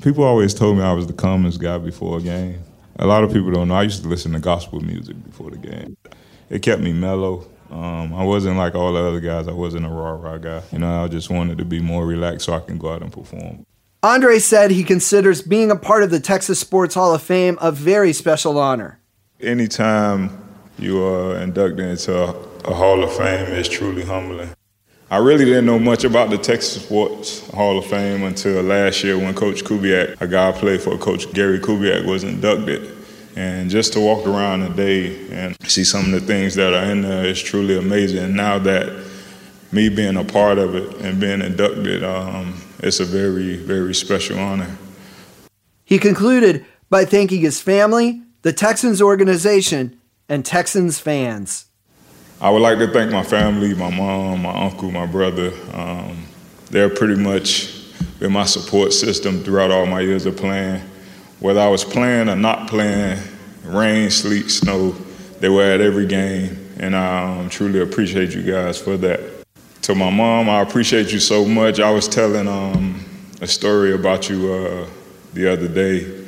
People 0.00 0.24
always 0.24 0.54
told 0.54 0.78
me 0.78 0.82
I 0.82 0.92
was 0.92 1.06
the 1.06 1.12
calmest 1.12 1.60
guy 1.60 1.78
before 1.78 2.18
a 2.18 2.22
game. 2.22 2.62
A 3.00 3.06
lot 3.06 3.24
of 3.24 3.32
people 3.32 3.50
don't 3.50 3.68
know. 3.68 3.76
I 3.76 3.84
used 3.84 4.02
to 4.02 4.08
listen 4.08 4.32
to 4.32 4.38
gospel 4.38 4.78
music 4.80 5.16
before 5.24 5.50
the 5.50 5.56
game. 5.56 5.96
It 6.50 6.60
kept 6.60 6.82
me 6.82 6.92
mellow. 6.92 7.48
Um, 7.70 8.12
I 8.12 8.24
wasn't 8.24 8.58
like 8.58 8.74
all 8.74 8.92
the 8.92 9.00
other 9.00 9.20
guys. 9.20 9.48
I 9.48 9.52
wasn't 9.52 9.86
a 9.86 9.88
rah 9.88 10.12
rah 10.12 10.36
guy. 10.36 10.62
You 10.70 10.80
know, 10.80 11.04
I 11.04 11.08
just 11.08 11.30
wanted 11.30 11.56
to 11.58 11.64
be 11.64 11.80
more 11.80 12.04
relaxed 12.04 12.44
so 12.44 12.52
I 12.52 12.60
can 12.60 12.76
go 12.76 12.92
out 12.92 13.00
and 13.02 13.10
perform. 13.10 13.64
Andre 14.02 14.38
said 14.38 14.70
he 14.70 14.84
considers 14.84 15.40
being 15.40 15.70
a 15.70 15.76
part 15.76 16.02
of 16.02 16.10
the 16.10 16.20
Texas 16.20 16.60
Sports 16.60 16.94
Hall 16.94 17.14
of 17.14 17.22
Fame 17.22 17.56
a 17.62 17.72
very 17.72 18.12
special 18.12 18.58
honor. 18.58 19.00
Anytime 19.40 20.44
you 20.78 21.02
are 21.02 21.38
inducted 21.38 21.80
into 21.80 22.14
a, 22.14 22.32
a 22.64 22.74
Hall 22.74 23.02
of 23.02 23.16
Fame, 23.16 23.46
it's 23.52 23.68
truly 23.68 24.04
humbling. 24.04 24.50
I 25.12 25.16
really 25.16 25.44
didn't 25.44 25.66
know 25.66 25.80
much 25.80 26.04
about 26.04 26.30
the 26.30 26.38
Texas 26.38 26.84
Sports 26.84 27.44
Hall 27.50 27.76
of 27.76 27.86
Fame 27.86 28.22
until 28.22 28.62
last 28.62 29.02
year 29.02 29.18
when 29.18 29.34
Coach 29.34 29.64
Kubiak, 29.64 30.20
a 30.20 30.28
guy 30.28 30.50
I 30.50 30.52
played 30.52 30.80
for, 30.80 30.96
Coach 30.98 31.32
Gary 31.32 31.58
Kubiak, 31.58 32.06
was 32.06 32.22
inducted. 32.22 32.96
And 33.34 33.70
just 33.70 33.92
to 33.94 34.00
walk 34.00 34.24
around 34.24 34.60
today 34.68 35.28
and 35.32 35.56
see 35.68 35.82
some 35.82 36.04
of 36.04 36.10
the 36.12 36.20
things 36.20 36.54
that 36.54 36.74
are 36.74 36.84
in 36.84 37.02
there 37.02 37.24
is 37.24 37.42
truly 37.42 37.76
amazing. 37.76 38.22
And 38.22 38.36
now 38.36 38.60
that 38.60 39.04
me 39.72 39.88
being 39.88 40.16
a 40.16 40.22
part 40.22 40.58
of 40.58 40.76
it 40.76 40.94
and 41.00 41.20
being 41.20 41.42
inducted, 41.42 42.04
um, 42.04 42.60
it's 42.78 43.00
a 43.00 43.04
very, 43.04 43.56
very 43.56 43.96
special 43.96 44.38
honor. 44.38 44.76
He 45.84 45.98
concluded 45.98 46.64
by 46.88 47.04
thanking 47.04 47.40
his 47.40 47.60
family, 47.60 48.22
the 48.42 48.52
Texans 48.52 49.02
organization, 49.02 49.98
and 50.28 50.44
Texans 50.44 51.00
fans. 51.00 51.69
I 52.40 52.50
would 52.50 52.62
like 52.62 52.78
to 52.78 52.88
thank 52.88 53.10
my 53.12 53.22
family, 53.22 53.74
my 53.74 53.90
mom, 53.90 54.42
my 54.42 54.66
uncle, 54.66 54.90
my 54.90 55.06
brother. 55.06 55.52
Um, 55.74 56.24
they're 56.70 56.88
pretty 56.88 57.16
much 57.16 57.76
been 58.18 58.32
my 58.32 58.44
support 58.44 58.92
system 58.92 59.42
throughout 59.42 59.70
all 59.70 59.86
my 59.86 60.00
years 60.00 60.26
of 60.26 60.36
playing 60.36 60.80
whether 61.40 61.60
I 61.60 61.68
was 61.68 61.84
playing 61.84 62.28
or 62.28 62.36
not 62.36 62.68
playing, 62.68 63.18
rain, 63.64 64.10
sleet, 64.10 64.50
snow, 64.50 64.90
they 65.40 65.48
were 65.48 65.64
at 65.64 65.80
every 65.80 66.06
game, 66.06 66.68
and 66.78 66.94
I 66.94 67.40
um, 67.40 67.48
truly 67.48 67.80
appreciate 67.80 68.34
you 68.34 68.42
guys 68.42 68.80
for 68.80 68.98
that. 68.98 69.20
To 69.82 69.94
my 69.94 70.10
mom, 70.10 70.50
I 70.50 70.60
appreciate 70.60 71.12
you 71.12 71.18
so 71.18 71.46
much. 71.46 71.80
I 71.80 71.90
was 71.90 72.06
telling 72.06 72.46
um, 72.46 73.02
a 73.40 73.46
story 73.46 73.94
about 73.94 74.28
you 74.28 74.52
uh, 74.52 74.86
the 75.32 75.50
other 75.50 75.66
day. 75.66 76.24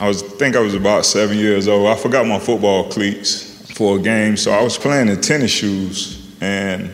I 0.00 0.08
was 0.08 0.22
think 0.22 0.56
I 0.56 0.60
was 0.60 0.74
about 0.74 1.06
seven 1.06 1.38
years 1.38 1.68
old. 1.68 1.86
I 1.86 1.94
forgot 1.94 2.26
my 2.26 2.40
football 2.40 2.90
cleats 2.90 3.49
for 3.74 3.98
a 3.98 4.00
game, 4.00 4.36
so 4.36 4.52
I 4.52 4.62
was 4.62 4.76
playing 4.76 5.08
in 5.08 5.20
tennis 5.20 5.50
shoes, 5.50 6.36
and 6.40 6.90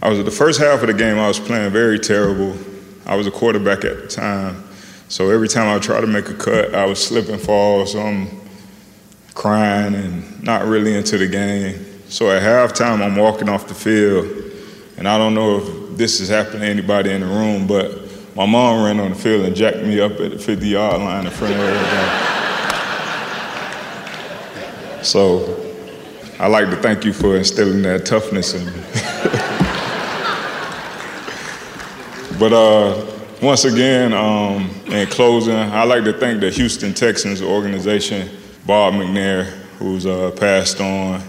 I 0.00 0.08
was 0.08 0.18
at 0.18 0.24
the 0.24 0.30
first 0.30 0.60
half 0.60 0.80
of 0.80 0.86
the 0.86 0.94
game. 0.94 1.18
I 1.18 1.28
was 1.28 1.40
playing 1.40 1.72
very 1.72 1.98
terrible. 1.98 2.56
I 3.06 3.16
was 3.16 3.26
a 3.26 3.30
quarterback 3.30 3.84
at 3.84 4.02
the 4.02 4.06
time, 4.08 4.64
so 5.08 5.30
every 5.30 5.48
time 5.48 5.74
I 5.74 5.78
try 5.80 6.00
to 6.00 6.06
make 6.06 6.28
a 6.28 6.34
cut, 6.34 6.74
I 6.74 6.86
would 6.86 6.96
slip 6.96 7.28
and 7.28 7.40
fall. 7.40 7.86
So 7.86 8.00
I'm 8.00 8.28
crying 9.34 9.94
and 9.94 10.42
not 10.42 10.66
really 10.66 10.94
into 10.94 11.16
the 11.16 11.26
game. 11.26 11.84
So 12.08 12.30
at 12.30 12.42
halftime, 12.42 13.02
I'm 13.02 13.16
walking 13.16 13.48
off 13.48 13.68
the 13.68 13.74
field, 13.74 14.26
and 14.96 15.08
I 15.08 15.18
don't 15.18 15.34
know 15.34 15.58
if 15.58 15.96
this 15.96 16.18
has 16.20 16.28
happened 16.28 16.60
to 16.60 16.66
anybody 16.66 17.10
in 17.10 17.20
the 17.20 17.26
room, 17.26 17.66
but 17.66 18.08
my 18.34 18.46
mom 18.46 18.84
ran 18.84 19.00
on 19.00 19.10
the 19.10 19.16
field 19.16 19.44
and 19.46 19.56
jacked 19.56 19.78
me 19.78 20.00
up 20.00 20.12
at 20.12 20.30
the 20.30 20.38
50 20.38 20.68
yard 20.68 21.00
line 21.00 21.26
in 21.26 21.32
front 21.32 21.54
of 21.54 21.60
everybody. 21.60 22.24
so 25.02 25.57
I'd 26.40 26.52
like 26.52 26.70
to 26.70 26.76
thank 26.76 27.04
you 27.04 27.12
for 27.12 27.36
instilling 27.36 27.82
that 27.82 28.06
toughness 28.06 28.54
in 28.54 28.64
me. 28.64 28.72
but 32.38 32.52
uh, 32.52 33.06
once 33.42 33.64
again, 33.64 34.12
um, 34.12 34.70
in 34.86 35.08
closing, 35.08 35.56
I'd 35.56 35.88
like 35.88 36.04
to 36.04 36.12
thank 36.12 36.40
the 36.40 36.50
Houston 36.50 36.94
Texans 36.94 37.42
organization, 37.42 38.30
Bob 38.66 38.94
McNair, 38.94 39.46
who's 39.80 40.06
uh, 40.06 40.30
passed 40.38 40.80
on, 40.80 41.20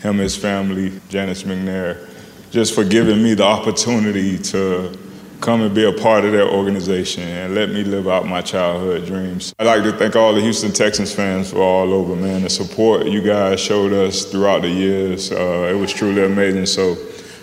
him 0.00 0.16
his 0.16 0.34
family, 0.34 0.98
Janice 1.10 1.42
McNair, 1.42 2.08
just 2.50 2.74
for 2.74 2.84
giving 2.84 3.22
me 3.22 3.34
the 3.34 3.44
opportunity 3.44 4.38
to 4.38 4.98
come 5.44 5.60
and 5.60 5.74
be 5.74 5.84
a 5.84 5.92
part 5.92 6.24
of 6.24 6.32
their 6.32 6.48
organization 6.48 7.22
and 7.22 7.54
let 7.54 7.68
me 7.68 7.84
live 7.84 8.08
out 8.08 8.26
my 8.26 8.40
childhood 8.40 9.04
dreams. 9.04 9.54
I'd 9.58 9.66
like 9.66 9.82
to 9.82 9.92
thank 9.92 10.16
all 10.16 10.32
the 10.32 10.40
Houston 10.40 10.72
Texans 10.72 11.14
fans 11.14 11.50
for 11.50 11.58
all 11.58 11.92
over, 11.92 12.16
man. 12.16 12.42
The 12.42 12.48
support 12.48 13.06
you 13.06 13.20
guys 13.20 13.60
showed 13.60 13.92
us 13.92 14.24
throughout 14.24 14.62
the 14.62 14.70
years, 14.70 15.30
uh, 15.30 15.70
it 15.70 15.74
was 15.74 15.92
truly 15.92 16.24
amazing. 16.24 16.64
So 16.64 16.96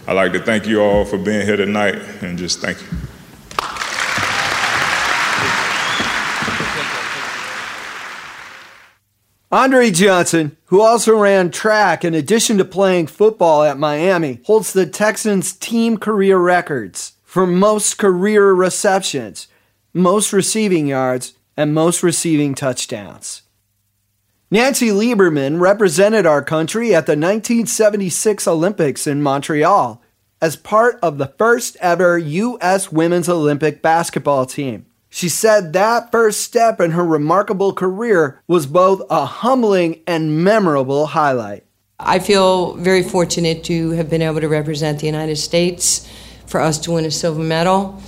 I'd 0.08 0.14
like 0.14 0.34
to 0.34 0.40
thank 0.40 0.66
you 0.66 0.82
all 0.82 1.06
for 1.06 1.20
being 1.20 1.46
here 1.46 1.58
tonight 1.58 1.94
and 2.24 2.40
just 2.40 2.60
thank 2.60 2.82
you. 2.82 2.88
Andre 9.52 9.92
Johnson, 9.92 10.58
who 10.68 10.82
also 10.82 11.16
ran 11.16 11.52
track 11.52 12.04
in 12.04 12.16
addition 12.16 12.58
to 12.58 12.66
playing 12.66 13.08
football 13.08 13.64
at 13.64 13.78
Miami, 13.78 14.40
holds 14.46 14.74
the 14.74 14.88
Texans' 14.88 15.54
team 15.54 15.98
career 15.98 16.40
records 16.40 17.14
for 17.32 17.48
most 17.48 17.98
career 17.98 18.52
receptions, 18.52 19.48
most 19.94 20.34
receiving 20.34 20.86
yards, 20.86 21.36
and 21.56 21.74
most 21.74 22.04
receiving 22.04 22.54
touchdowns. 22.54 23.44
Nancy 24.52 24.90
Lieberman 24.90 25.62
represented 25.62 26.26
our 26.26 26.42
country 26.42 26.94
at 26.94 27.06
the 27.06 27.14
1976 27.14 28.46
Olympics 28.50 29.08
in 29.08 29.22
Montreal 29.22 30.02
as 30.42 30.58
part 30.58 31.00
of 31.02 31.20
the 31.20 31.34
first 31.38 31.78
ever 31.80 32.18
U.S. 32.18 32.92
Women's 32.92 33.30
Olympic 33.30 33.82
basketball 33.82 34.46
team. 34.46 34.86
She 35.10 35.30
said 35.30 35.72
that 35.72 36.12
first 36.12 36.42
step 36.42 36.82
in 36.82 36.92
her 36.92 37.06
remarkable 37.06 37.72
career 37.72 38.42
was 38.46 38.66
both 38.66 39.04
a 39.10 39.24
humbling 39.24 40.02
and 40.06 40.44
memorable 40.44 41.06
highlight. 41.06 41.64
I 41.98 42.20
feel 42.20 42.76
very 42.76 43.04
fortunate 43.04 43.64
to 43.66 43.92
have 43.92 44.10
been 44.10 44.22
able 44.22 44.42
to 44.42 44.50
represent 44.50 45.00
the 45.00 45.06
United 45.06 45.38
States 45.38 46.10
for 46.52 46.62
us 46.62 46.78
to 46.80 46.92
win 46.92 47.06
a 47.06 47.12
silver 47.12 47.42
medal 47.42 48.02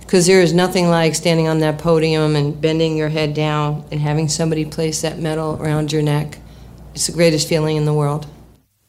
because 0.00 0.26
there 0.26 0.40
is 0.40 0.52
nothing 0.52 0.88
like 0.88 1.14
standing 1.14 1.46
on 1.46 1.58
that 1.60 1.78
podium 1.78 2.34
and 2.34 2.60
bending 2.60 2.96
your 2.96 3.08
head 3.08 3.34
down 3.34 3.84
and 3.90 4.00
having 4.00 4.28
somebody 4.28 4.64
place 4.64 5.02
that 5.02 5.18
medal 5.18 5.56
around 5.60 5.92
your 5.92 6.02
neck. 6.02 6.38
It's 6.94 7.06
the 7.06 7.12
greatest 7.12 7.48
feeling 7.48 7.76
in 7.76 7.84
the 7.84 7.94
world. 7.94 8.26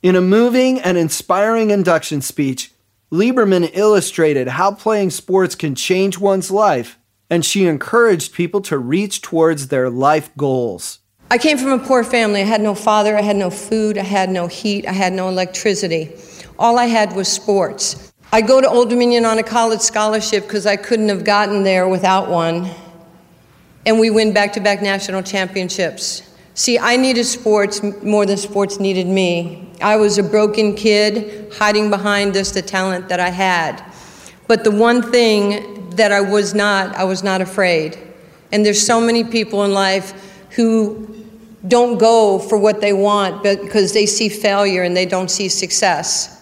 In 0.02 0.16
a 0.16 0.22
moving 0.22 0.80
and 0.80 0.98
inspiring 0.98 1.70
induction 1.70 2.22
speech, 2.22 2.72
Lieberman 3.12 3.70
illustrated 3.74 4.48
how 4.48 4.72
playing 4.72 5.10
sports 5.10 5.54
can 5.54 5.76
change 5.76 6.18
one's 6.18 6.50
life 6.50 6.98
and 7.30 7.46
she 7.46 7.66
encouraged 7.66 8.34
people 8.34 8.62
to 8.62 8.78
reach 8.78 9.22
towards 9.22 9.68
their 9.68 9.90
life 9.90 10.30
goals. 10.38 11.00
I 11.30 11.38
came 11.38 11.58
from 11.58 11.72
a 11.72 11.80
poor 11.80 12.04
family. 12.04 12.42
I 12.42 12.46
had 12.46 12.62
no 12.62 12.76
father, 12.76 13.18
I 13.18 13.22
had 13.22 13.38
no 13.38 13.50
food, 13.50 13.98
I 13.98 14.04
had 14.04 14.30
no 14.30 14.48
heat, 14.48 14.86
I 14.86 14.92
had 14.92 15.14
no 15.14 15.30
electricity. 15.30 16.12
All 16.60 16.78
I 16.78 16.86
had 16.86 17.16
was 17.16 17.28
sports. 17.28 18.11
I 18.34 18.40
go 18.40 18.62
to 18.62 18.70
Old 18.70 18.90
Dominion 18.90 19.26
on 19.26 19.40
a 19.40 19.44
college 19.44 19.82
scholarship 19.82 20.44
because 20.44 20.66
I 20.66 20.78
couldn't 20.78 21.10
have 21.10 21.26
gotten 21.26 21.64
there 21.64 21.90
without 21.90 22.30
one. 22.30 22.70
And 23.86 24.00
we 24.00 24.10
win 24.10 24.32
back 24.32 24.54
to 24.54 24.62
back 24.62 24.82
national 24.82 25.22
championships. 25.22 26.34
See, 26.54 26.80
I 26.80 26.96
needed 26.96 27.26
sports 27.26 27.82
more 28.04 28.26
than 28.26 28.38
sports 28.38 28.80
needed 28.80 29.08
me. 29.08 29.74
I 29.82 29.98
was 29.98 30.18
a 30.18 30.24
broken 30.24 30.76
kid 30.76 31.52
hiding 31.52 31.90
behind 31.90 32.34
just 32.34 32.54
the 32.54 32.62
talent 32.62 33.10
that 33.10 33.20
I 33.20 33.30
had. 33.30 33.84
But 34.48 34.64
the 34.64 34.72
one 34.72 35.12
thing 35.12 35.90
that 35.98 36.14
I 36.14 36.22
was 36.22 36.54
not, 36.54 36.96
I 36.96 37.04
was 37.04 37.24
not 37.24 37.42
afraid. 37.42 37.98
And 38.54 38.66
there's 38.66 38.82
so 38.82 39.02
many 39.02 39.26
people 39.26 39.66
in 39.66 39.74
life 39.74 40.14
who 40.52 41.26
don't 41.68 41.98
go 41.98 42.40
for 42.40 42.58
what 42.58 42.80
they 42.80 42.94
want 42.94 43.44
because 43.44 43.92
they 43.92 44.06
see 44.06 44.30
failure 44.30 44.84
and 44.84 44.96
they 44.96 45.06
don't 45.06 45.30
see 45.30 45.50
success. 45.50 46.41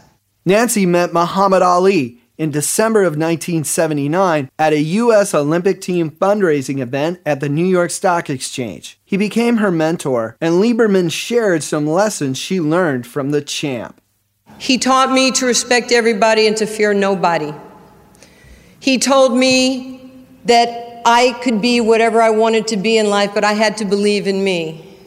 Nancy 0.50 0.88
met 0.88 1.14
Muhammad 1.14 1.62
Ali 1.62 2.18
in 2.40 2.50
December 2.50 3.02
of 3.02 3.12
1979 3.12 4.50
at 4.58 4.74
a 4.74 4.82
U.S. 4.82 5.36
Olympic 5.36 5.80
team 5.80 6.10
fundraising 6.10 6.80
event 6.80 7.22
at 7.24 7.40
the 7.40 7.48
New 7.48 7.66
York 7.68 7.92
Stock 7.92 8.32
Exchange. 8.32 9.00
He 9.06 9.16
became 9.16 9.58
her 9.58 9.70
mentor, 9.70 10.36
and 10.42 10.56
Lieberman 10.56 11.12
shared 11.12 11.62
some 11.62 11.86
lessons 11.86 12.40
she 12.40 12.60
learned 12.60 13.06
from 13.06 13.30
the 13.30 13.44
champ. 13.44 14.02
He 14.58 14.80
taught 14.80 15.12
me 15.12 15.30
to 15.34 15.46
respect 15.46 15.92
everybody 15.92 16.48
and 16.48 16.58
to 16.58 16.66
fear 16.66 16.96
nobody. 16.96 17.54
He 18.80 18.98
told 18.98 19.38
me 19.38 20.26
that 20.46 21.04
I 21.06 21.34
could 21.44 21.62
be 21.62 21.80
whatever 21.80 22.24
I 22.24 22.32
wanted 22.32 22.66
to 22.70 22.78
be 22.78 22.98
in 22.98 23.12
life, 23.12 23.36
but 23.36 23.44
I 23.44 23.54
had 23.54 23.78
to 23.78 23.86
believe 23.86 24.26
in 24.26 24.44
me. 24.44 24.98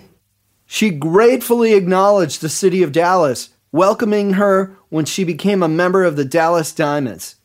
She 0.67 0.91
gratefully 0.91 1.75
acknowledged 1.75 2.43
the 2.43 2.49
city 2.49 2.85
of 2.85 2.93
Dallas, 2.93 3.49
welcoming 3.73 4.35
her 4.35 4.77
when 4.91 5.07
she 5.07 5.25
became 5.25 5.63
a 5.63 5.69
member 5.69 6.05
of 6.05 6.17
the 6.17 6.25
Dallas 6.25 6.73
Diamonds. 6.73 7.37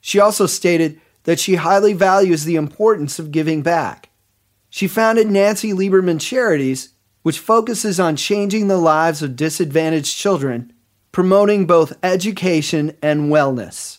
She 0.00 0.18
also 0.18 0.46
stated 0.46 1.00
that 1.24 1.38
she 1.38 1.54
highly 1.56 1.92
values 1.92 2.44
the 2.44 2.56
importance 2.56 3.18
of 3.18 3.30
giving 3.30 3.62
back. 3.62 4.10
She 4.70 4.88
founded 4.88 5.30
Nancy 5.30 5.72
Lieberman 5.72 6.20
Charities, 6.20 6.90
which 7.22 7.38
focuses 7.38 8.00
on 8.00 8.16
changing 8.16 8.68
the 8.68 8.76
lives 8.76 9.22
of 9.22 9.36
disadvantaged 9.36 10.16
children, 10.16 10.72
promoting 11.12 11.66
both 11.66 11.96
education 12.02 12.96
and 13.00 13.30
wellness. 13.30 13.98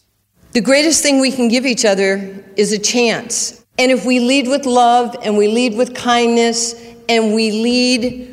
The 0.52 0.62
greatest 0.62 1.02
thing 1.02 1.20
we 1.20 1.32
can 1.32 1.48
give 1.48 1.66
each 1.66 1.86
other 1.86 2.44
is 2.56 2.72
a 2.72 2.80
chance. 2.80 3.66
And 3.78 3.92
if 3.92 4.06
we 4.06 4.20
lead 4.20 4.48
with 4.48 4.66
love 4.66 5.16
and 5.22 5.38
we 5.38 5.48
lead 5.48 5.76
with 5.76 5.96
kindness 5.96 6.76
and 7.10 7.34
we 7.34 7.52
lead 7.52 8.32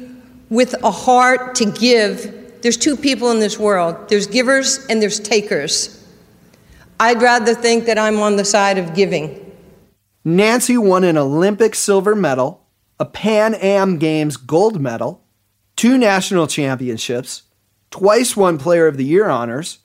with 0.50 0.74
a 0.84 0.90
heart 0.90 1.54
to 1.56 1.64
give, 1.64 2.41
there's 2.62 2.76
two 2.76 2.96
people 2.96 3.30
in 3.30 3.40
this 3.40 3.58
world 3.58 4.08
there's 4.08 4.26
givers 4.26 4.86
and 4.86 5.02
there's 5.02 5.20
takers. 5.20 5.98
I'd 6.98 7.20
rather 7.20 7.54
think 7.54 7.86
that 7.86 7.98
I'm 7.98 8.20
on 8.20 8.36
the 8.36 8.44
side 8.44 8.78
of 8.78 8.94
giving. 8.94 9.38
Nancy 10.24 10.78
won 10.78 11.02
an 11.02 11.18
Olympic 11.18 11.74
silver 11.74 12.14
medal, 12.14 12.64
a 13.00 13.04
Pan 13.04 13.54
Am 13.54 13.98
Games 13.98 14.36
gold 14.36 14.80
medal, 14.80 15.24
two 15.74 15.98
national 15.98 16.46
championships, 16.46 17.42
twice 17.90 18.36
won 18.36 18.56
Player 18.56 18.86
of 18.86 18.96
the 18.96 19.04
Year 19.04 19.28
honors, 19.28 19.78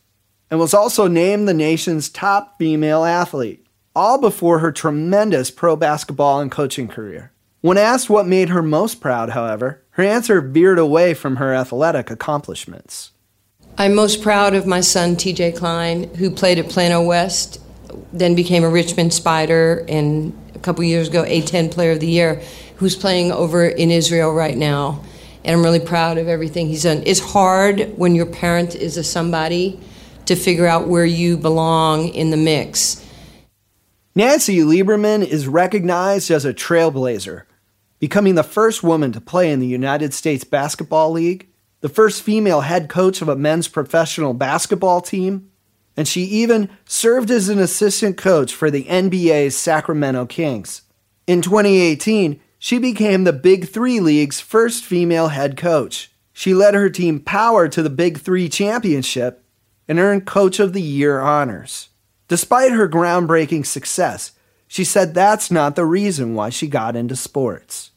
and 0.51 0.59
was 0.59 0.75
also 0.75 1.07
named 1.07 1.47
the 1.47 1.55
nation's 1.55 2.07
top 2.07 2.59
female 2.59 3.03
athlete, 3.03 3.65
all 3.95 4.19
before 4.19 4.59
her 4.59 4.71
tremendous 4.71 5.49
pro 5.49 5.75
basketball 5.75 6.39
and 6.39 6.51
coaching 6.51 6.87
career. 6.87 7.31
When 7.61 7.77
asked 7.77 8.09
what 8.09 8.27
made 8.27 8.49
her 8.49 8.61
most 8.61 9.01
proud, 9.01 9.31
however, 9.31 9.83
her 9.97 10.03
answer 10.03 10.41
veered 10.41 10.77
away 10.77 11.15
from 11.15 11.37
her 11.37 11.55
athletic 11.55 12.11
accomplishments. 12.11 13.11
I'm 13.79 13.95
most 13.95 14.21
proud 14.21 14.53
of 14.53 14.67
my 14.67 14.79
son, 14.79 15.15
TJ 15.15 15.57
Cline, 15.57 16.13
who 16.15 16.29
played 16.29 16.59
at 16.59 16.69
Plano 16.69 17.01
West, 17.01 17.59
then 18.13 18.35
became 18.35 18.63
a 18.63 18.69
Richmond 18.69 19.11
Spider, 19.11 19.83
and 19.89 20.37
a 20.53 20.59
couple 20.59 20.83
years 20.83 21.07
ago, 21.07 21.23
A10 21.23 21.71
Player 21.71 21.93
of 21.93 21.99
the 21.99 22.07
Year, 22.07 22.43
who's 22.75 22.95
playing 22.95 23.31
over 23.31 23.65
in 23.65 23.89
Israel 23.89 24.31
right 24.33 24.55
now. 24.55 25.03
And 25.43 25.55
I'm 25.55 25.63
really 25.63 25.79
proud 25.79 26.19
of 26.19 26.27
everything 26.27 26.67
he's 26.67 26.83
done. 26.83 27.01
It's 27.07 27.19
hard 27.19 27.97
when 27.97 28.13
your 28.13 28.27
parent 28.27 28.75
is 28.75 28.97
a 28.97 29.03
somebody 29.03 29.79
to 30.27 30.35
figure 30.35 30.67
out 30.67 30.87
where 30.87 31.05
you 31.05 31.37
belong 31.37 32.09
in 32.09 32.29
the 32.29 32.37
mix. 32.37 33.03
Nancy 34.13 34.57
Lieberman 34.57 35.25
is 35.25 35.47
recognized 35.47 36.29
as 36.29 36.45
a 36.45 36.53
trailblazer, 36.53 37.46
becoming 37.99 38.35
the 38.35 38.43
first 38.43 38.83
woman 38.83 39.11
to 39.11 39.21
play 39.21 39.51
in 39.51 39.59
the 39.59 39.67
United 39.67 40.13
States 40.13 40.43
Basketball 40.43 41.11
League 41.11 41.47
the 41.81 41.89
first 41.89 42.21
female 42.21 42.61
head 42.61 42.89
coach 42.89 43.21
of 43.21 43.29
a 43.29 43.35
men's 43.35 43.67
professional 43.67 44.33
basketball 44.33 45.01
team, 45.01 45.49
and 45.95 46.07
she 46.07 46.23
even 46.23 46.69
served 46.85 47.29
as 47.31 47.49
an 47.49 47.59
assistant 47.59 48.17
coach 48.17 48.53
for 48.53 48.71
the 48.71 48.83
NBA's 48.85 49.57
Sacramento 49.57 50.25
Kings. 50.25 50.83
In 51.27 51.41
2018, 51.41 52.39
she 52.59 52.79
became 52.79 53.23
the 53.23 53.33
Big 53.33 53.67
Three 53.67 53.99
League's 53.99 54.39
first 54.39 54.83
female 54.83 55.29
head 55.29 55.57
coach. 55.57 56.11
She 56.33 56.53
led 56.53 56.73
her 56.73 56.89
team 56.89 57.19
Power 57.19 57.67
to 57.67 57.83
the 57.83 57.89
Big 57.89 58.19
Three 58.19 58.49
championship 58.49 59.43
and 59.87 59.99
earned 59.99 60.25
Coach 60.25 60.59
of 60.59 60.73
the 60.73 60.81
Year 60.81 61.19
honors. 61.19 61.89
Despite 62.27 62.71
her 62.71 62.89
groundbreaking 62.89 63.65
success, 63.65 64.33
she 64.67 64.83
said 64.83 65.13
that's 65.13 65.49
not 65.49 65.75
the 65.75 65.85
reason 65.85 66.35
why 66.35 66.49
she 66.49 66.67
got 66.67 66.95
into 66.95 67.15
sports. 67.15 67.91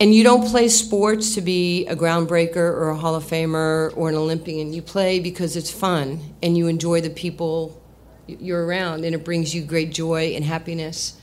And 0.00 0.14
you 0.14 0.24
don't 0.24 0.46
play 0.48 0.68
sports 0.68 1.34
to 1.34 1.40
be 1.40 1.86
a 1.86 1.94
groundbreaker 1.94 2.56
or 2.56 2.88
a 2.90 2.96
Hall 2.96 3.14
of 3.14 3.24
Famer 3.24 3.96
or 3.96 4.08
an 4.08 4.16
Olympian. 4.16 4.72
You 4.72 4.82
play 4.82 5.20
because 5.20 5.56
it's 5.56 5.70
fun 5.70 6.34
and 6.42 6.58
you 6.58 6.66
enjoy 6.66 7.00
the 7.00 7.10
people 7.10 7.80
you're 8.26 8.64
around, 8.64 9.04
and 9.04 9.14
it 9.14 9.24
brings 9.24 9.54
you 9.54 9.62
great 9.62 9.92
joy 9.92 10.32
and 10.34 10.44
happiness. 10.44 11.18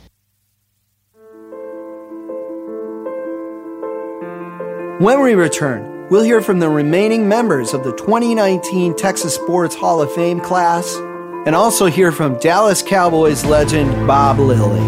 When 5.00 5.22
we 5.22 5.34
return, 5.34 6.08
we'll 6.10 6.24
hear 6.24 6.42
from 6.42 6.60
the 6.60 6.70
remaining 6.70 7.28
members 7.28 7.74
of 7.74 7.84
the 7.84 7.92
2019 7.96 8.96
Texas 8.96 9.34
Sports 9.34 9.74
Hall 9.74 10.00
of 10.00 10.14
Fame 10.14 10.40
class 10.40 10.96
and 11.46 11.56
also 11.56 11.88
hear 11.88 12.12
from 12.12 12.38
Dallas 12.38 12.82
Cowboys 12.82 13.44
legend 13.46 14.08
Bob 14.08 14.38
Lilly. 14.40 14.80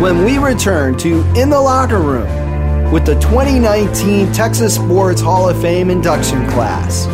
When 0.00 0.24
we 0.24 0.38
return 0.38 0.98
to 0.98 1.24
In 1.34 1.48
the 1.48 1.60
Locker 1.60 2.00
Room, 2.00 2.92
with 2.92 3.06
the 3.06 3.14
2019 3.14 4.32
Texas 4.32 4.74
Sports 4.74 5.20
Hall 5.20 5.48
of 5.48 5.60
Fame 5.60 5.88
induction 5.90 6.46
class. 6.50 7.06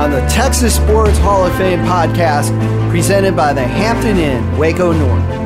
On 0.00 0.10
the 0.10 0.20
Texas 0.28 0.74
Sports 0.74 1.18
Hall 1.18 1.44
of 1.44 1.54
Fame 1.56 1.80
podcast, 1.80 2.50
presented 2.90 3.36
by 3.36 3.52
the 3.52 3.62
Hampton 3.62 4.16
Inn, 4.16 4.58
Waco 4.58 4.92
North. 4.92 5.41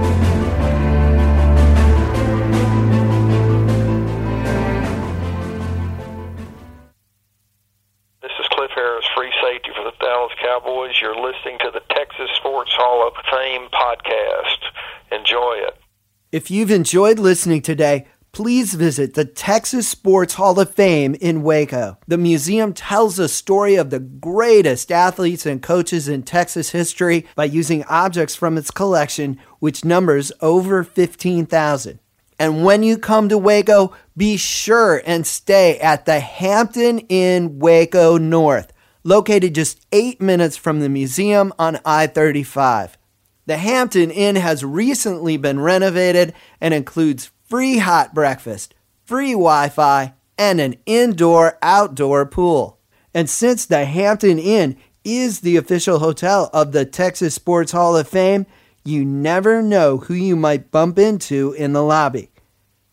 If 16.33 16.51
you've 16.51 16.73
enjoyed 16.73 17.21
listening 17.21 17.63
today, 17.63 18.09
please 18.33 18.75
visit 18.75 19.15
the 19.15 19.25
Texas 19.25 19.87
Sports 19.87 20.35
Hall 20.35 20.59
of 20.59 20.75
Fame 20.75 21.15
in 21.21 21.45
Waco. 21.45 21.99
The 22.09 22.19
museum 22.19 22.73
tells 22.73 23.17
the 23.17 23.29
story 23.29 23.77
of 23.77 23.91
the 23.91 24.01
greatest 24.01 24.91
athletes 24.91 25.47
and 25.47 25.63
coaches 25.63 26.09
in 26.09 26.25
Texas 26.25 26.71
history 26.71 27.27
by 27.37 27.45
using 27.45 27.85
objects 27.85 28.35
from 28.35 28.59
its 28.59 28.73
collection, 28.73 29.39
which 29.61 29.85
numbers 29.85 30.33
over 30.41 30.83
15,000. 30.83 32.01
And 32.41 32.65
when 32.65 32.83
you 32.83 32.99
come 32.99 33.29
to 33.29 33.39
Waco, 33.39 33.95
be 34.17 34.37
sure 34.37 35.01
and 35.07 35.25
stay 35.25 35.79
at 35.79 36.07
the 36.07 36.19
Hampton 36.19 36.99
Inn 37.09 37.61
Waco 37.61 38.19
North, 38.19 38.73
located 39.05 39.55
just 39.55 39.87
eight 39.93 40.21
minutes 40.21 40.57
from 40.57 40.81
the 40.81 40.89
museum 40.89 41.53
on 41.57 41.79
I 41.85 42.09
35. 42.09 42.99
The 43.47 43.57
Hampton 43.57 44.11
Inn 44.11 44.37
has 44.37 44.65
recently 44.65 45.37
been 45.37 45.61
renovated 45.61 46.35
and 46.61 46.75
includes 46.75 47.31
free 47.49 47.79
hot 47.79 48.13
breakfast, 48.13 48.75
free 49.05 49.33
Wi 49.33 49.69
Fi, 49.69 50.15
and 50.37 50.61
an 50.61 50.77
indoor 50.85 51.57
outdoor 51.63 52.27
pool. 52.27 52.81
And 53.15 53.31
since 53.31 53.65
the 53.65 53.85
Hampton 53.85 54.39
Inn 54.39 54.77
is 55.05 55.41
the 55.41 55.57
official 55.57 56.01
hotel 56.01 56.51
of 56.53 56.73
the 56.73 56.85
Texas 56.85 57.35
Sports 57.35 57.71
Hall 57.71 57.97
of 57.97 58.09
Fame, 58.09 58.47
you 58.85 59.05
never 59.05 59.63
know 59.63 59.99
who 59.99 60.15
you 60.15 60.35
might 60.35 60.73
bump 60.73 60.99
into 60.99 61.53
in 61.53 61.73
the 61.73 61.83
lobby. 61.83 62.31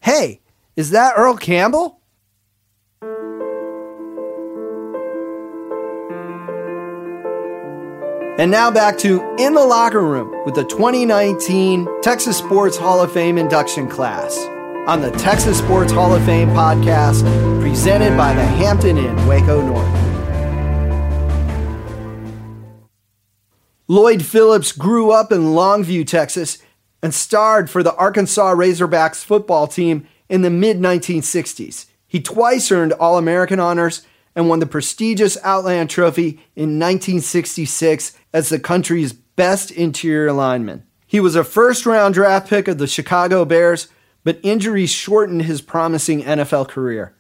Hey, 0.01 0.41
is 0.75 0.91
that 0.91 1.15
Earl 1.17 1.35
Campbell? 1.35 1.99
And 8.39 8.49
now 8.49 8.71
back 8.71 8.97
to 8.97 9.21
In 9.37 9.53
the 9.53 9.63
Locker 9.63 10.01
Room 10.01 10.43
with 10.43 10.55
the 10.55 10.63
2019 10.63 11.87
Texas 12.01 12.35
Sports 12.35 12.75
Hall 12.75 12.99
of 12.99 13.11
Fame 13.11 13.37
induction 13.37 13.87
class 13.87 14.35
on 14.87 15.03
the 15.03 15.11
Texas 15.11 15.59
Sports 15.59 15.91
Hall 15.91 16.15
of 16.15 16.25
Fame 16.25 16.49
podcast 16.49 17.21
presented 17.61 18.17
by 18.17 18.33
the 18.33 18.43
Hampton 18.43 18.97
Inn, 18.97 19.27
Waco 19.27 19.61
North. 19.61 19.87
Loyd 23.87 24.23
Phillips 24.23 24.71
grew 24.71 25.11
up 25.11 25.31
in 25.31 25.53
Longview, 25.53 26.07
Texas, 26.07 26.57
and 27.03 27.13
starred 27.13 27.69
for 27.69 27.83
the 27.83 27.93
Arkansas 27.97 28.55
Razorbacks 28.55 29.23
football 29.23 29.67
team 29.67 30.07
in 30.27 30.41
the 30.41 30.49
mid 30.49 30.79
1960s. 30.79 31.85
He 32.07 32.19
twice 32.19 32.71
earned 32.71 32.93
All 32.93 33.19
American 33.19 33.59
honors 33.59 34.01
and 34.35 34.49
won 34.49 34.59
the 34.59 34.65
prestigious 34.65 35.37
Outland 35.43 35.89
Trophy 35.89 36.39
in 36.55 36.79
1966 36.79 38.17
as 38.33 38.49
the 38.49 38.59
country's 38.59 39.13
best 39.13 39.71
interior 39.71 40.31
lineman. 40.31 40.83
He 41.05 41.19
was 41.19 41.35
a 41.35 41.43
first 41.43 41.85
round 41.85 42.15
draft 42.15 42.49
pick 42.49 42.67
of 42.67 42.77
the 42.77 42.87
Chicago 42.87 43.45
Bears, 43.45 43.87
but 44.23 44.39
injuries 44.41 44.91
shortened 44.91 45.43
his 45.43 45.61
promising 45.61 46.23
NFL 46.23 46.67
career. 46.67 47.15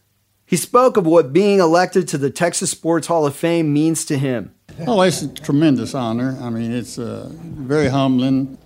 He 0.45 0.57
spoke 0.57 0.97
of 0.97 1.05
what 1.05 1.33
being 1.33 1.59
elected 1.59 2.07
to 2.09 2.17
the 2.17 2.29
Texas 2.29 2.71
Sports 2.71 3.07
Hall 3.07 3.25
of 3.25 3.35
Fame 3.35 3.73
means 3.73 4.05
to 4.05 4.17
him. 4.17 4.53
Oh, 4.87 5.01
it's 5.01 5.21
a 5.21 5.27
tremendous 5.27 5.93
honor. 5.93 6.37
I 6.41 6.49
mean, 6.49 6.71
it's 6.71 6.97
uh, 6.97 7.29
very 7.31 7.87
humbling. 7.87 8.57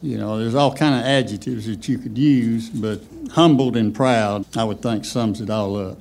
You 0.00 0.18
know, 0.18 0.38
there's 0.38 0.54
all 0.54 0.72
kind 0.74 0.94
of 0.94 1.02
adjectives 1.02 1.66
that 1.66 1.88
you 1.88 1.98
could 1.98 2.16
use, 2.16 2.68
but 2.70 3.00
humbled 3.32 3.76
and 3.76 3.94
proud, 3.94 4.46
I 4.56 4.64
would 4.64 4.80
think, 4.80 5.04
sums 5.04 5.40
it 5.40 5.50
all 5.50 5.76
up. 5.76 5.98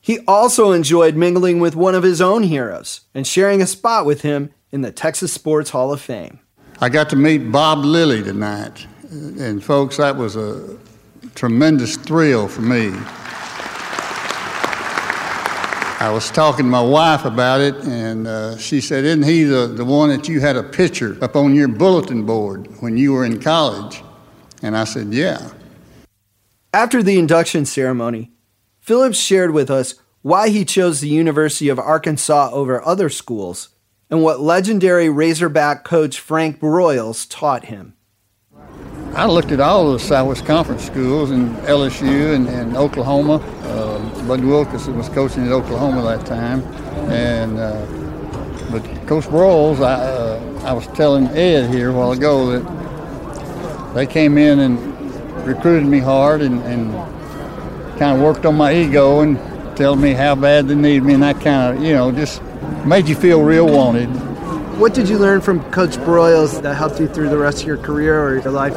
He 0.00 0.20
also 0.26 0.72
enjoyed 0.72 1.14
mingling 1.14 1.60
with 1.60 1.76
one 1.76 1.94
of 1.94 2.02
his 2.02 2.20
own 2.20 2.44
heroes 2.44 3.02
and 3.14 3.26
sharing 3.26 3.60
a 3.60 3.66
spot 3.66 4.06
with 4.06 4.22
him 4.22 4.50
in 4.72 4.80
the 4.80 4.92
Texas 4.92 5.32
Sports 5.32 5.70
Hall 5.70 5.92
of 5.92 6.00
Fame. 6.00 6.40
I 6.80 6.88
got 6.88 7.10
to 7.10 7.16
meet 7.16 7.52
Bob 7.52 7.84
Lilly 7.84 8.22
tonight, 8.22 8.86
and 9.10 9.62
folks, 9.62 9.98
that 9.98 10.16
was 10.16 10.36
a 10.36 10.78
tremendous 11.34 11.96
thrill 11.96 12.48
for 12.48 12.62
me. 12.62 12.92
I 16.02 16.10
was 16.10 16.30
talking 16.30 16.64
to 16.64 16.70
my 16.70 16.80
wife 16.80 17.26
about 17.26 17.60
it, 17.60 17.74
and 17.84 18.26
uh, 18.26 18.56
she 18.56 18.80
said, 18.80 19.04
Isn't 19.04 19.24
he 19.24 19.42
the, 19.44 19.66
the 19.66 19.84
one 19.84 20.08
that 20.08 20.28
you 20.28 20.40
had 20.40 20.56
a 20.56 20.62
picture 20.62 21.22
up 21.22 21.36
on 21.36 21.54
your 21.54 21.68
bulletin 21.68 22.24
board 22.24 22.68
when 22.80 22.96
you 22.96 23.12
were 23.12 23.26
in 23.26 23.38
college? 23.38 24.02
And 24.62 24.74
I 24.74 24.84
said, 24.84 25.12
Yeah. 25.12 25.50
After 26.72 27.02
the 27.02 27.18
induction 27.18 27.66
ceremony, 27.66 28.30
Phillips 28.80 29.18
shared 29.18 29.52
with 29.52 29.70
us 29.70 29.94
why 30.22 30.48
he 30.48 30.64
chose 30.64 31.00
the 31.00 31.08
University 31.08 31.68
of 31.68 31.78
Arkansas 31.78 32.50
over 32.52 32.84
other 32.84 33.08
schools 33.08 33.70
and 34.10 34.22
what 34.22 34.40
legendary 34.40 35.08
Razorback 35.08 35.84
coach 35.84 36.18
Frank 36.18 36.60
Broyles 36.60 37.26
taught 37.28 37.66
him. 37.66 37.94
I 39.14 39.26
looked 39.26 39.50
at 39.52 39.60
all 39.60 39.92
the 39.92 39.98
Southwest 39.98 40.46
Conference 40.46 40.84
schools 40.84 41.30
and 41.30 41.56
LSU 41.58 42.34
and, 42.34 42.48
and 42.48 42.76
Oklahoma. 42.76 43.36
Uh, 43.64 44.26
Bud 44.26 44.44
Wilkinson 44.44 44.96
was 44.96 45.08
coaching 45.08 45.46
at 45.46 45.52
Oklahoma 45.52 46.02
that 46.02 46.26
time, 46.26 46.62
and 47.10 47.58
uh, 47.58 47.84
but 48.70 48.84
Coach 49.06 49.24
Broyles, 49.24 49.80
I, 49.80 49.94
uh, 49.94 50.62
I 50.64 50.72
was 50.72 50.86
telling 50.88 51.26
Ed 51.28 51.70
here 51.70 51.90
a 51.90 51.92
while 51.92 52.12
ago 52.12 52.58
that 52.58 53.94
they 53.94 54.06
came 54.06 54.38
in 54.38 54.60
and 54.60 55.46
recruited 55.46 55.88
me 55.88 55.98
hard 55.98 56.40
and, 56.40 56.62
and 56.62 56.94
kind 58.00 58.16
of 58.16 58.22
worked 58.22 58.46
on 58.46 58.54
my 58.56 58.72
ego 58.72 59.20
and 59.20 59.36
telling 59.76 60.00
me 60.00 60.14
how 60.14 60.34
bad 60.34 60.66
they 60.68 60.74
needed 60.74 61.04
me, 61.04 61.12
and 61.12 61.22
that 61.22 61.38
kind 61.42 61.76
of 61.76 61.84
you 61.84 61.92
know 61.92 62.10
just 62.10 62.42
made 62.86 63.06
you 63.06 63.14
feel 63.14 63.42
real 63.42 63.66
wanted. 63.66 64.08
What 64.80 64.94
did 64.94 65.06
you 65.06 65.18
learn 65.18 65.42
from 65.42 65.62
Coach 65.70 65.96
Broyles 65.98 66.62
that 66.62 66.74
helped 66.74 66.98
you 66.98 67.06
through 67.06 67.28
the 67.28 67.36
rest 67.36 67.60
of 67.60 67.68
your 67.68 67.76
career 67.76 68.18
or 68.24 68.38
your 68.38 68.52
life? 68.52 68.72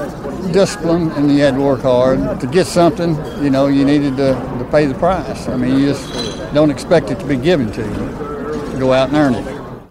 Discipline, 0.51 1.09
and 1.11 1.31
you 1.31 1.39
had 1.39 1.53
to 1.53 1.61
work 1.61 1.79
hard. 1.79 2.41
To 2.41 2.47
get 2.47 2.67
something, 2.67 3.15
you 3.41 3.49
know, 3.49 3.67
you 3.67 3.85
needed 3.85 4.17
to, 4.17 4.33
to 4.59 4.67
pay 4.69 4.87
the 4.87 4.95
price. 4.95 5.47
I 5.47 5.55
mean, 5.55 5.79
you 5.79 5.85
just 5.85 6.53
don't 6.53 6.69
expect 6.69 7.09
it 7.09 7.17
to 7.19 7.25
be 7.25 7.37
given 7.37 7.71
to 7.71 7.81
you. 7.81 8.77
Go 8.77 8.91
out 8.91 9.13
and 9.13 9.17
earn 9.17 9.35
it. 9.35 9.89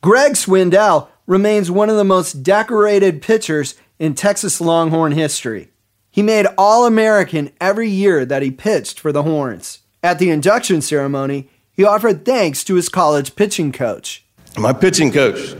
Greg 0.00 0.32
Swindell 0.32 1.08
remains 1.26 1.70
one 1.70 1.90
of 1.90 1.96
the 1.96 2.04
most 2.04 2.42
decorated 2.42 3.20
pitchers 3.20 3.74
in 3.98 4.14
Texas 4.14 4.58
Longhorn 4.58 5.12
history. 5.12 5.72
He 6.16 6.22
made 6.22 6.46
All 6.56 6.86
American 6.86 7.52
every 7.60 7.90
year 7.90 8.24
that 8.24 8.40
he 8.40 8.50
pitched 8.50 8.98
for 8.98 9.12
the 9.12 9.22
Horns. 9.22 9.80
At 10.02 10.18
the 10.18 10.30
induction 10.30 10.80
ceremony, 10.80 11.50
he 11.74 11.84
offered 11.84 12.24
thanks 12.24 12.64
to 12.64 12.76
his 12.76 12.88
college 12.88 13.36
pitching 13.36 13.70
coach. 13.70 14.24
My 14.56 14.72
pitching 14.72 15.12
coach, 15.12 15.54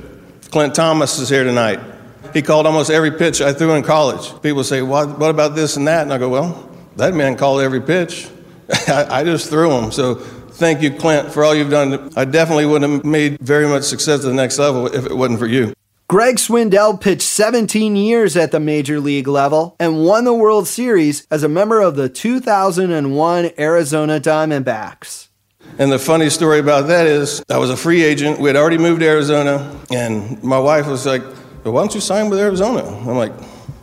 Clint 0.51 0.75
Thomas, 0.75 1.19
is 1.19 1.29
here 1.29 1.45
tonight. 1.45 1.79
He 2.33 2.41
called 2.41 2.65
almost 2.65 2.91
every 2.91 3.11
pitch 3.11 3.43
I 3.43 3.53
threw 3.53 3.75
in 3.75 3.83
college. 3.83 4.33
People 4.41 4.65
say, 4.65 4.81
what, 4.81 5.19
what 5.19 5.29
about 5.29 5.57
this 5.57 5.77
and 5.77 5.87
that? 5.89 6.05
And 6.05 6.13
I 6.13 6.17
go, 6.17 6.31
Well, 6.31 6.71
that 6.97 7.13
man 7.13 7.37
called 7.37 7.61
every 7.61 7.83
pitch. 7.83 8.27
I, 8.89 9.21
I 9.21 9.25
just 9.25 9.51
threw 9.51 9.69
them. 9.69 9.93
So 9.93 10.15
thank 10.15 10.81
you, 10.81 10.91
Clint, 10.91 11.33
for 11.33 11.45
all 11.45 11.55
you've 11.55 11.69
done. 11.69 12.15
I 12.17 12.25
definitely 12.25 12.65
wouldn't 12.65 12.91
have 12.91 13.05
made 13.05 13.39
very 13.41 13.69
much 13.69 13.83
success 13.83 14.21
to 14.21 14.29
the 14.29 14.33
next 14.33 14.59
level 14.59 14.87
if 14.87 15.05
it 15.05 15.15
wasn't 15.15 15.39
for 15.39 15.47
you. 15.47 15.75
Greg 16.09 16.37
Swindell 16.37 17.01
pitched 17.01 17.23
17 17.23 17.97
years 17.97 18.37
at 18.37 18.53
the 18.53 18.61
major 18.61 19.01
league 19.01 19.27
level 19.27 19.75
and 19.81 20.05
won 20.05 20.23
the 20.23 20.33
World 20.33 20.69
Series 20.69 21.27
as 21.33 21.43
a 21.43 21.49
member 21.49 21.81
of 21.81 21.97
the 21.97 22.09
2001 22.09 23.51
Arizona 23.59 24.21
Diamondbacks. 24.21 25.27
And 25.79 25.91
the 25.91 25.99
funny 25.99 26.31
story 26.31 26.61
about 26.61 26.87
that 26.87 27.09
is, 27.09 27.43
I 27.51 27.59
was 27.59 27.71
a 27.71 27.77
free 27.77 28.05
agent. 28.05 28.39
We 28.39 28.49
had 28.49 28.55
already 28.55 28.79
moved 28.79 29.01
to 29.01 29.07
Arizona, 29.07 29.77
and 29.91 30.41
my 30.45 30.61
wife 30.61 30.87
was 30.87 31.07
like, 31.07 31.23
well, 31.65 31.75
"Why 31.75 31.81
don't 31.81 31.93
you 31.93 32.01
sign 32.01 32.31
with 32.31 32.39
Arizona?" 32.39 32.87
I'm 32.87 33.17
like, 33.17 33.33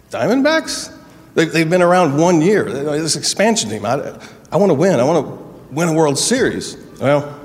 "Diamondbacks? 0.10 0.98
They, 1.36 1.46
have 1.60 1.70
been 1.70 1.82
around 1.82 2.18
one 2.18 2.40
year. 2.40 2.64
This 2.64 3.18
expansion 3.18 3.70
team. 3.70 3.86
I, 3.86 4.18
I 4.50 4.56
want 4.56 4.70
to 4.70 4.76
win. 4.76 5.02
I 5.02 5.04
want 5.04 5.28
to 5.28 5.76
win 5.76 5.90
a 5.90 5.94
World 5.94 6.18
Series." 6.18 6.78
Well, 7.02 7.38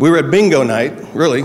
we 0.00 0.10
were 0.10 0.18
at 0.18 0.28
bingo 0.28 0.64
night, 0.64 1.14
really, 1.14 1.44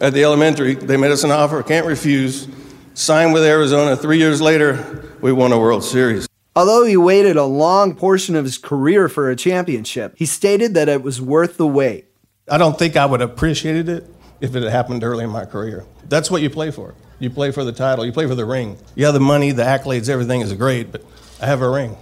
at 0.00 0.12
the 0.12 0.24
elementary. 0.24 0.74
They 0.74 0.96
made 0.96 1.10
us 1.10 1.24
an 1.24 1.30
offer, 1.30 1.62
can't 1.62 1.86
refuse. 1.86 2.48
Signed 2.94 3.34
with 3.34 3.44
Arizona. 3.44 3.96
Three 3.96 4.18
years 4.18 4.40
later, 4.40 5.12
we 5.20 5.32
won 5.32 5.52
a 5.52 5.58
World 5.58 5.84
Series. 5.84 6.26
Although 6.54 6.84
he 6.84 6.96
waited 6.96 7.36
a 7.36 7.44
long 7.44 7.94
portion 7.94 8.34
of 8.34 8.44
his 8.44 8.56
career 8.56 9.10
for 9.10 9.28
a 9.28 9.36
championship, 9.36 10.14
he 10.16 10.24
stated 10.24 10.72
that 10.74 10.88
it 10.88 11.02
was 11.02 11.20
worth 11.20 11.58
the 11.58 11.66
wait. 11.66 12.06
I 12.50 12.56
don't 12.56 12.78
think 12.78 12.96
I 12.96 13.04
would 13.04 13.20
have 13.20 13.32
appreciated 13.32 13.90
it 13.90 14.08
if 14.40 14.56
it 14.56 14.62
had 14.62 14.72
happened 14.72 15.04
early 15.04 15.24
in 15.24 15.30
my 15.30 15.44
career. 15.44 15.84
That's 16.08 16.30
what 16.30 16.40
you 16.40 16.48
play 16.48 16.70
for. 16.70 16.94
You 17.18 17.28
play 17.28 17.50
for 17.50 17.64
the 17.64 17.72
title, 17.72 18.06
you 18.06 18.12
play 18.12 18.26
for 18.26 18.34
the 18.34 18.44
ring. 18.44 18.78
Yeah, 18.94 19.10
the 19.10 19.20
money, 19.20 19.52
the 19.52 19.64
accolades, 19.64 20.08
everything 20.08 20.40
is 20.40 20.52
great, 20.54 20.92
but 20.92 21.04
I 21.40 21.46
have 21.46 21.60
a 21.60 21.68
ring. 21.68 21.96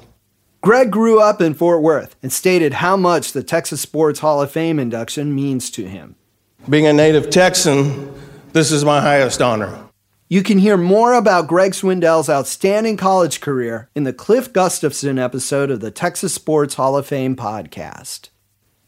Greg 0.61 0.91
grew 0.91 1.21
up 1.21 1.41
in 1.41 1.55
Fort 1.55 1.83
Worth 1.83 2.17
and 2.23 2.33
stated 2.33 2.75
how 2.75 2.97
much 2.97 3.33
the 3.33 3.43
Texas 3.43 3.81
Sports 3.81 4.21
Hall 4.21 4.41
of 4.41 4.51
Fame 4.51 4.79
induction 4.79 5.35
means 5.35 5.71
to 5.71 5.87
him. 5.87 6.17
Being 6.67 6.87
a 6.87 6.95
native 6.95 7.29
Texan, 7.29 8.11
this 8.55 8.73
is 8.73 8.87
my 8.87 8.99
highest 8.99 9.43
honor. 9.43 9.87
You 10.31 10.43
can 10.43 10.57
hear 10.57 10.79
more 10.79 11.13
about 11.13 11.47
Greg 11.47 11.75
Swindell's 11.75 12.31
outstanding 12.31 12.97
college 12.97 13.43
career 13.43 13.91
in 13.95 14.05
the 14.05 14.15
Cliff 14.15 14.51
Gustafson 14.51 15.19
episode 15.19 15.71
of 15.71 15.81
the 15.81 15.91
Texas 15.91 16.33
Sports 16.33 16.77
Hall 16.77 16.97
of 16.97 17.07
Fame 17.07 17.37
podcast. 17.37 18.31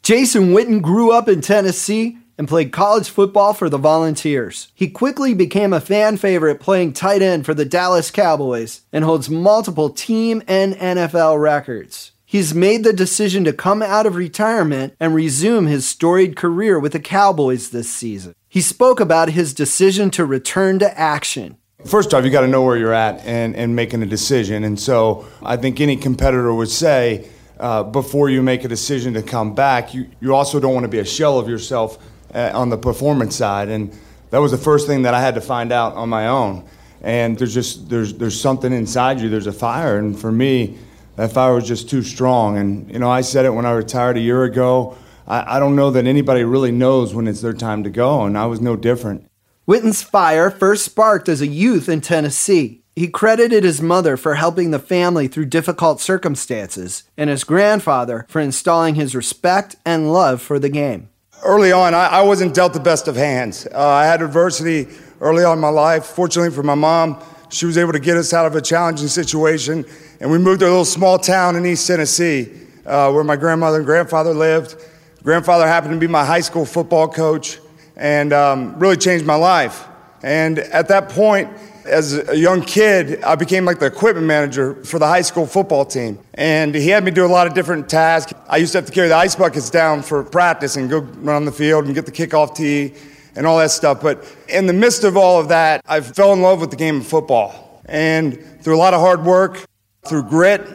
Jason 0.02 0.54
Witten 0.54 0.80
grew 0.80 1.12
up 1.12 1.28
in 1.28 1.42
Tennessee 1.42 2.16
and 2.38 2.48
played 2.48 2.72
college 2.72 3.10
football 3.10 3.52
for 3.52 3.68
the 3.68 3.76
Volunteers. 3.76 4.68
He 4.74 4.88
quickly 4.88 5.34
became 5.34 5.74
a 5.74 5.80
fan 5.80 6.16
favorite 6.16 6.60
playing 6.60 6.94
tight 6.94 7.20
end 7.20 7.44
for 7.44 7.52
the 7.52 7.66
Dallas 7.66 8.10
Cowboys 8.10 8.80
and 8.90 9.04
holds 9.04 9.28
multiple 9.28 9.90
team 9.90 10.42
and 10.48 10.74
NFL 10.76 11.38
records. 11.38 12.12
He's 12.37 12.55
made 12.55 12.85
the 12.85 12.92
decision 12.92 13.44
to 13.44 13.53
come 13.55 13.81
out 13.81 14.05
of 14.05 14.14
retirement 14.14 14.94
and 15.01 15.14
resume 15.14 15.68
his 15.68 15.88
storied 15.88 16.37
career 16.37 16.79
with 16.79 16.92
the 16.92 17.01
Cowboys 17.01 17.70
this 17.70 17.90
season. 17.90 18.35
He 18.46 18.61
spoke 18.61 19.01
about 19.01 19.31
his 19.31 19.55
decision 19.55 20.11
to 20.11 20.27
return 20.27 20.79
to 20.81 21.01
action. 21.01 21.57
First 21.87 22.12
off, 22.12 22.27
you 22.27 22.31
got 22.31 22.42
to 22.42 22.46
know 22.46 22.62
where 22.62 22.77
you're 22.77 22.92
at 22.92 23.25
and, 23.25 23.57
and 23.57 23.75
making 23.75 24.03
a 24.03 24.07
decision. 24.07 24.64
And 24.64 24.79
so 24.79 25.27
I 25.42 25.57
think 25.57 25.81
any 25.81 25.96
competitor 25.96 26.53
would 26.53 26.68
say 26.68 27.27
uh, 27.59 27.85
before 27.85 28.29
you 28.29 28.42
make 28.42 28.64
a 28.64 28.68
decision 28.68 29.14
to 29.14 29.22
come 29.22 29.55
back, 29.55 29.94
you, 29.94 30.07
you 30.20 30.35
also 30.35 30.61
don't 30.61 30.75
want 30.75 30.85
to 30.85 30.90
be 30.90 30.99
a 30.99 31.07
shell 31.07 31.38
of 31.38 31.49
yourself 31.49 31.96
uh, 32.35 32.51
on 32.53 32.68
the 32.68 32.77
performance 32.77 33.35
side. 33.35 33.70
And 33.70 33.99
that 34.29 34.42
was 34.42 34.51
the 34.51 34.59
first 34.59 34.87
thing 34.87 35.01
that 35.05 35.14
I 35.14 35.22
had 35.22 35.37
to 35.37 35.40
find 35.40 35.72
out 35.72 35.94
on 35.94 36.11
my 36.11 36.29
own. 36.29 36.68
And 37.01 37.38
there's 37.38 37.55
just 37.55 37.88
there's 37.88 38.12
there's 38.12 38.38
something 38.38 38.75
inside 38.75 39.20
you. 39.20 39.31
There's 39.31 39.46
a 39.46 39.55
fire, 39.55 39.96
and 39.96 40.18
for 40.18 40.33
me, 40.33 40.77
that 41.16 41.33
fire 41.33 41.55
was 41.55 41.66
just 41.66 41.90
too 41.90 42.02
strong. 42.02 42.57
And 42.57 42.90
you 42.90 42.98
know, 42.98 43.11
I 43.11 43.22
said 43.22 43.44
it 43.44 43.50
when 43.50 43.66
I 43.66 43.72
retired 43.72 44.16
a 44.16 44.20
year 44.20 44.44
ago. 44.44 44.96
I, 45.26 45.57
I 45.57 45.59
don't 45.59 45.76
know 45.76 45.90
that 45.90 46.07
anybody 46.07 46.44
really 46.44 46.72
knows 46.72 47.14
when 47.14 47.26
it's 47.26 47.40
their 47.40 47.52
time 47.52 47.83
to 47.85 47.90
go, 47.90 48.24
and 48.24 48.38
I 48.38 48.46
was 48.46 48.61
no 48.61 48.76
different. 48.76 49.29
Witten's 49.66 50.02
fire 50.02 50.50
first 50.50 50.85
sparked 50.85 51.29
as 51.29 51.40
a 51.40 51.46
youth 51.46 51.88
in 51.88 52.00
Tennessee. 52.00 52.83
He 52.94 53.09
credited 53.09 53.64
his 53.64 53.83
mother 53.83 54.16
for 54.16 54.37
helping 54.37 54.70
the 54.70 54.79
family 54.79 55.29
through 55.29 55.46
difficult 55.46 56.00
circumstances, 56.00 57.02
and 57.16 57.29
his 57.29 57.44
grandfather 57.44 58.24
for 58.29 58.40
installing 58.40 58.94
his 58.94 59.14
respect 59.14 59.76
and 59.85 60.12
love 60.12 60.40
for 60.40 60.59
the 60.59 60.68
game. 60.68 61.11
Early 61.44 61.72
on, 61.72 61.94
I, 61.94 62.07
I 62.07 62.22
wasn't 62.22 62.55
dealt 62.55 62.72
the 62.72 62.81
best 62.81 63.09
of 63.09 63.16
hands. 63.16 63.66
Uh, 63.66 63.87
I 63.87 64.07
had 64.07 64.22
adversity 64.22 64.87
early 65.20 65.44
on 65.44 65.59
in 65.59 65.61
my 65.61 65.68
life. 65.68 66.07
Fortunately 66.07 66.55
for 66.55 66.62
my 66.62 66.74
mom, 66.74 67.22
she 67.50 67.66
was 67.66 67.76
able 67.76 67.92
to 67.92 67.98
get 67.98 68.16
us 68.16 68.33
out 68.33 68.46
of 68.46 68.55
a 68.57 68.62
challenging 68.62 69.09
situation, 69.09 69.85
and 70.20 70.31
we 70.31 70.38
moved 70.38 70.61
to 70.61 70.66
a 70.66 70.70
little 70.70 70.85
small 70.85 71.18
town 71.18 71.57
in 71.57 71.66
East 71.66 71.87
Tennessee 71.87 72.50
uh, 72.87 73.11
where 73.11 73.24
my 73.24 73.37
grandmother 73.37 73.79
and 73.79 73.87
grandfather 73.87 74.33
lived. 74.33 74.76
Grandfather 75.22 75.66
happened 75.66 75.92
to 75.94 75.98
be 75.98 76.07
my 76.07 76.24
high 76.24 76.40
school 76.40 76.64
football 76.64 77.09
coach 77.09 77.59
and 77.96 78.33
um, 78.33 78.79
really 78.79 78.96
changed 78.96 79.26
my 79.26 79.35
life. 79.35 79.87
And 80.22 80.59
at 80.59 80.88
that 80.88 81.09
point, 81.09 81.50
as 81.85 82.29
a 82.29 82.37
young 82.37 82.62
kid, 82.62 83.22
I 83.22 83.35
became 83.37 83.64
like 83.64 83.79
the 83.79 83.87
equipment 83.87 84.26
manager 84.26 84.74
for 84.85 84.98
the 84.98 85.07
high 85.07 85.22
school 85.22 85.46
football 85.46 85.85
team. 85.85 86.18
And 86.35 86.74
he 86.74 86.88
had 86.88 87.05
me 87.05 87.11
do 87.11 87.24
a 87.24 87.29
lot 87.29 87.46
of 87.46 87.55
different 87.55 87.88
tasks. 87.88 88.33
I 88.48 88.57
used 88.57 88.72
to 88.72 88.79
have 88.79 88.87
to 88.87 88.92
carry 88.92 89.09
the 89.09 89.16
ice 89.16 89.37
buckets 89.37 89.70
down 89.70 90.02
for 90.02 90.22
practice 90.24 90.76
and 90.76 90.90
go 90.90 90.98
run 90.98 91.37
on 91.37 91.44
the 91.44 91.52
field 91.52 91.85
and 91.87 91.94
get 91.94 92.07
the 92.07 92.12
kickoff 92.12 92.55
tee 92.57 92.94
and 93.37 93.46
all 93.46 93.59
that 93.59 93.70
stuff. 93.70 94.00
But 94.00 94.24
in 94.48 94.66
the 94.66 94.72
midst 94.72 95.05
of 95.05 95.16
all 95.16 95.38
of 95.38 95.48
that, 95.48 95.83
I 95.87 96.00
fell 96.00 96.33
in 96.33 96.42
love 96.42 96.61
with 96.61 96.70
the 96.70 96.76
game 96.76 96.96
of 96.98 97.07
football. 97.07 97.83
And 97.85 98.62
through 98.62 98.76
a 98.76 98.79
lot 98.79 98.94
of 98.94 99.00
hard 99.00 99.24
work, 99.24 99.64
through 100.09 100.25
grit, 100.25 100.66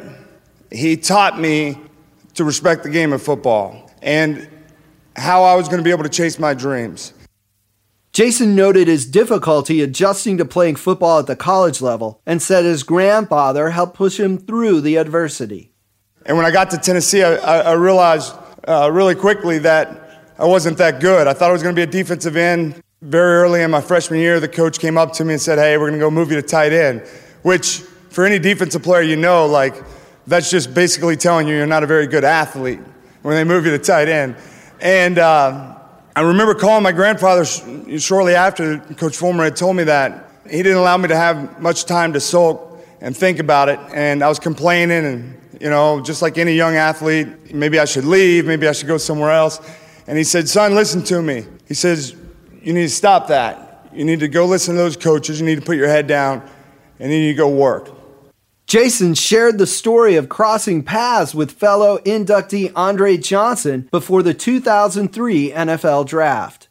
he 0.72 0.98
taught 0.98 1.39
me 1.39 1.78
to 2.36 2.44
respect 2.44 2.84
the 2.84 2.89
game 2.89 3.13
of 3.13 3.22
football 3.22 3.91
and 4.02 4.48
how 5.15 5.44
I 5.44 5.56
was 5.56 5.67
going 5.67 5.80
to 5.80 5.84
be 5.84 5.91
able 5.91 6.04
to 6.04 6.10
chase 6.10 6.39
my 6.39 6.54
dreams. 6.54 7.13
Jason 8.13 8.56
noted 8.56 8.88
his 8.88 9.06
difficulty 9.06 9.82
adjusting 9.82 10.38
to 10.38 10.46
playing 10.46 10.76
football 10.76 11.20
at 11.20 11.28
the 11.28 11.36
college 11.36 11.82
level 11.82 12.22
and 12.26 12.41
said 12.41 12.65
his 12.65 12.84
grandfather 12.84 13.70
helped 13.70 13.96
push 13.96 14.20
him 14.20 14.38
through 14.38 14.82
the 14.82 14.98
adversity. 14.98 15.72
And 16.26 16.36
when 16.36 16.46
I 16.46 16.52
got 16.52 16.70
to 16.72 16.78
Tennessee, 16.78 17.24
I, 17.24 17.62
I 17.62 17.72
realized 17.74 18.34
uh, 18.67 18.89
really 18.91 19.15
quickly 19.15 19.60
that 19.60 20.22
I 20.38 20.46
wasn't 20.46 20.78
that 20.80 21.00
good. 21.00 21.28
I 21.28 21.34
thought 21.34 21.50
I 21.50 21.54
was 21.54 21.63
going 21.63 21.74
to 21.74 21.80
be 21.80 21.84
a 21.84 21.91
defensive 21.91 22.36
end. 22.36 22.82
Very 23.02 23.38
early 23.38 23.62
in 23.62 23.72
my 23.72 23.82
freshman 23.82 24.20
year, 24.20 24.39
the 24.39 24.48
coach 24.48 24.78
came 24.80 24.98
up 24.98 25.13
to 25.13 25.26
me 25.26 25.34
and 25.34 25.41
said, 25.41 25.58
Hey, 25.58 25.78
we're 25.78 25.88
going 25.89 26.00
to 26.00 26.06
go 26.06 26.12
move 26.12 26.32
you 26.32 26.36
to 26.39 26.48
tight 26.48 26.74
end, 26.74 27.02
which 27.41 27.84
for 28.12 28.26
any 28.26 28.38
defensive 28.38 28.84
player, 28.84 29.02
you 29.02 29.15
know, 29.15 29.47
like 29.47 29.74
that's 30.28 30.52
just 30.52 30.74
basically 30.74 31.15
telling 31.15 31.47
you 31.47 31.56
you're 31.56 31.65
not 31.65 31.84
a 31.84 31.88
very 31.88 32.08
good 32.08 32.24
athlete 32.24 32.80
when 33.21 33.36
they 33.36 33.43
move 33.43 33.65
you 33.65 33.71
to 33.71 33.80
tight 33.80 34.10
end. 34.10 34.36
And 34.82 35.17
uh, 35.17 35.78
I 36.15 36.21
remember 36.21 36.54
calling 36.54 36.84
my 36.84 36.91
grandfather 36.91 37.45
shortly 37.45 38.36
after 38.36 38.80
Coach 38.80 39.15
Fulmer 39.15 39.45
had 39.45 39.56
told 39.56 39.78
me 39.78 39.86
that. 39.86 40.28
He 40.50 40.62
didn't 40.62 40.80
allow 40.80 40.97
me 40.97 41.08
to 41.08 41.15
have 41.15 41.62
much 41.62 41.86
time 41.86 42.12
to 42.13 42.19
sulk 42.19 42.84
and 43.00 43.15
think 43.15 43.39
about 43.39 43.69
it. 43.69 43.80
And 43.93 44.24
I 44.24 44.28
was 44.28 44.39
complaining, 44.39 45.06
and, 45.06 45.41
you 45.62 45.69
know, 45.69 46.02
just 46.02 46.21
like 46.21 46.38
any 46.38 46.54
young 46.54 46.76
athlete, 46.76 47.54
maybe 47.54 47.80
I 47.80 47.86
should 47.86 48.04
leave, 48.04 48.45
maybe 48.45 48.67
I 48.67 48.74
should 48.74 48.88
go 48.88 48.97
somewhere 48.97 49.32
else. 49.32 49.62
And 50.08 50.17
he 50.17 50.26
said, 50.26 50.50
Son, 50.50 50.76
listen 50.76 51.02
to 51.04 51.21
me. 51.21 51.45
He 51.65 51.76
says, 51.76 52.13
You 52.62 52.74
need 52.74 52.82
to 52.82 52.89
stop 52.89 53.28
that. 53.28 53.88
You 53.93 54.04
need 54.04 54.19
to 54.19 54.28
go 54.28 54.45
listen 54.45 54.76
to 54.76 54.82
those 54.82 54.97
coaches. 54.97 55.39
You 55.39 55.45
need 55.45 55.60
to 55.60 55.65
put 55.65 55.78
your 55.78 55.88
head 55.88 56.08
down, 56.08 56.41
and 57.00 57.10
then 57.12 57.24
you 57.24 57.34
go 57.34 57.47
work. 57.47 58.00
Jason 58.71 59.13
shared 59.13 59.57
the 59.57 59.67
story 59.67 60.15
of 60.15 60.29
crossing 60.29 60.81
paths 60.81 61.36
with 61.36 61.51
fellow 61.51 61.97
inductee 62.05 62.71
Andre 62.73 63.17
Johnson 63.17 63.89
before 63.91 64.23
the 64.23 64.34
2003 64.34 65.51
NFL 65.51 66.07
Draft. 66.07 66.69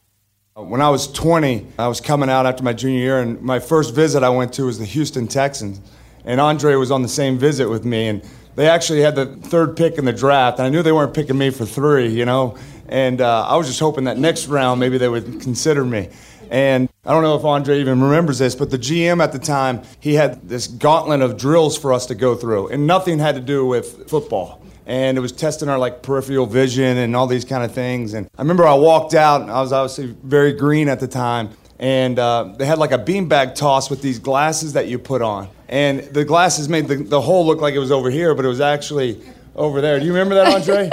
When 0.54 0.80
I 0.80 0.88
was 0.88 1.12
20, 1.12 1.66
I 1.78 1.88
was 1.88 2.00
coming 2.00 2.30
out 2.30 2.46
after 2.46 2.62
my 2.62 2.72
junior 2.72 3.00
year, 3.00 3.20
and 3.20 3.42
my 3.42 3.58
first 3.58 3.94
visit 3.94 4.22
I 4.22 4.30
went 4.30 4.54
to 4.54 4.64
was 4.64 4.78
the 4.78 4.86
Houston 4.86 5.28
Texans. 5.28 5.78
And 6.24 6.40
Andre 6.40 6.74
was 6.76 6.90
on 6.90 7.02
the 7.02 7.08
same 7.08 7.36
visit 7.36 7.68
with 7.68 7.84
me, 7.84 8.08
and 8.08 8.22
they 8.56 8.66
actually 8.66 9.02
had 9.02 9.14
the 9.14 9.26
third 9.26 9.76
pick 9.76 9.98
in 9.98 10.06
the 10.06 10.12
draft. 10.14 10.58
And 10.58 10.66
I 10.66 10.70
knew 10.70 10.82
they 10.82 10.92
weren't 10.92 11.12
picking 11.12 11.36
me 11.36 11.50
for 11.50 11.66
three, 11.66 12.08
you 12.08 12.24
know. 12.24 12.56
And 12.88 13.20
uh, 13.20 13.44
I 13.46 13.56
was 13.56 13.66
just 13.66 13.78
hoping 13.78 14.04
that 14.04 14.16
next 14.16 14.46
round 14.46 14.80
maybe 14.80 14.96
they 14.96 15.10
would 15.10 15.42
consider 15.42 15.84
me. 15.84 16.08
And 16.50 16.88
I 17.06 17.12
don't 17.12 17.22
know 17.22 17.36
if 17.36 17.44
Andre 17.44 17.78
even 17.78 18.02
remembers 18.02 18.38
this, 18.38 18.56
but 18.56 18.70
the 18.70 18.78
GM 18.78 19.22
at 19.22 19.32
the 19.32 19.38
time, 19.38 19.82
he 20.00 20.14
had 20.14 20.48
this 20.48 20.66
gauntlet 20.66 21.22
of 21.22 21.38
drills 21.38 21.78
for 21.78 21.92
us 21.92 22.06
to 22.06 22.16
go 22.16 22.34
through, 22.34 22.68
and 22.68 22.86
nothing 22.86 23.20
had 23.20 23.36
to 23.36 23.40
do 23.40 23.64
with 23.64 24.10
football. 24.10 24.60
And 24.84 25.16
it 25.16 25.20
was 25.20 25.30
testing 25.30 25.68
our 25.68 25.78
like 25.78 26.02
peripheral 26.02 26.46
vision 26.46 26.98
and 26.98 27.14
all 27.14 27.28
these 27.28 27.44
kind 27.44 27.62
of 27.62 27.72
things. 27.72 28.14
And 28.14 28.28
I 28.36 28.42
remember 28.42 28.66
I 28.66 28.74
walked 28.74 29.14
out, 29.14 29.48
I 29.48 29.60
was 29.60 29.72
obviously 29.72 30.16
very 30.24 30.52
green 30.52 30.88
at 30.88 30.98
the 30.98 31.06
time, 31.06 31.50
and 31.78 32.18
uh, 32.18 32.52
they 32.58 32.66
had 32.66 32.78
like 32.78 32.90
a 32.90 32.98
beanbag 32.98 33.54
toss 33.54 33.88
with 33.88 34.02
these 34.02 34.18
glasses 34.18 34.72
that 34.72 34.88
you 34.88 34.98
put 34.98 35.22
on. 35.22 35.48
And 35.68 36.00
the 36.00 36.24
glasses 36.24 36.68
made 36.68 36.88
the, 36.88 36.96
the 36.96 37.20
hole 37.20 37.46
look 37.46 37.60
like 37.60 37.74
it 37.74 37.78
was 37.78 37.92
over 37.92 38.10
here, 38.10 38.34
but 38.34 38.44
it 38.44 38.48
was 38.48 38.60
actually 38.60 39.22
over 39.54 39.80
there. 39.80 40.00
Do 40.00 40.04
you 40.04 40.12
remember 40.12 40.34
that, 40.34 40.52
Andre? 40.52 40.90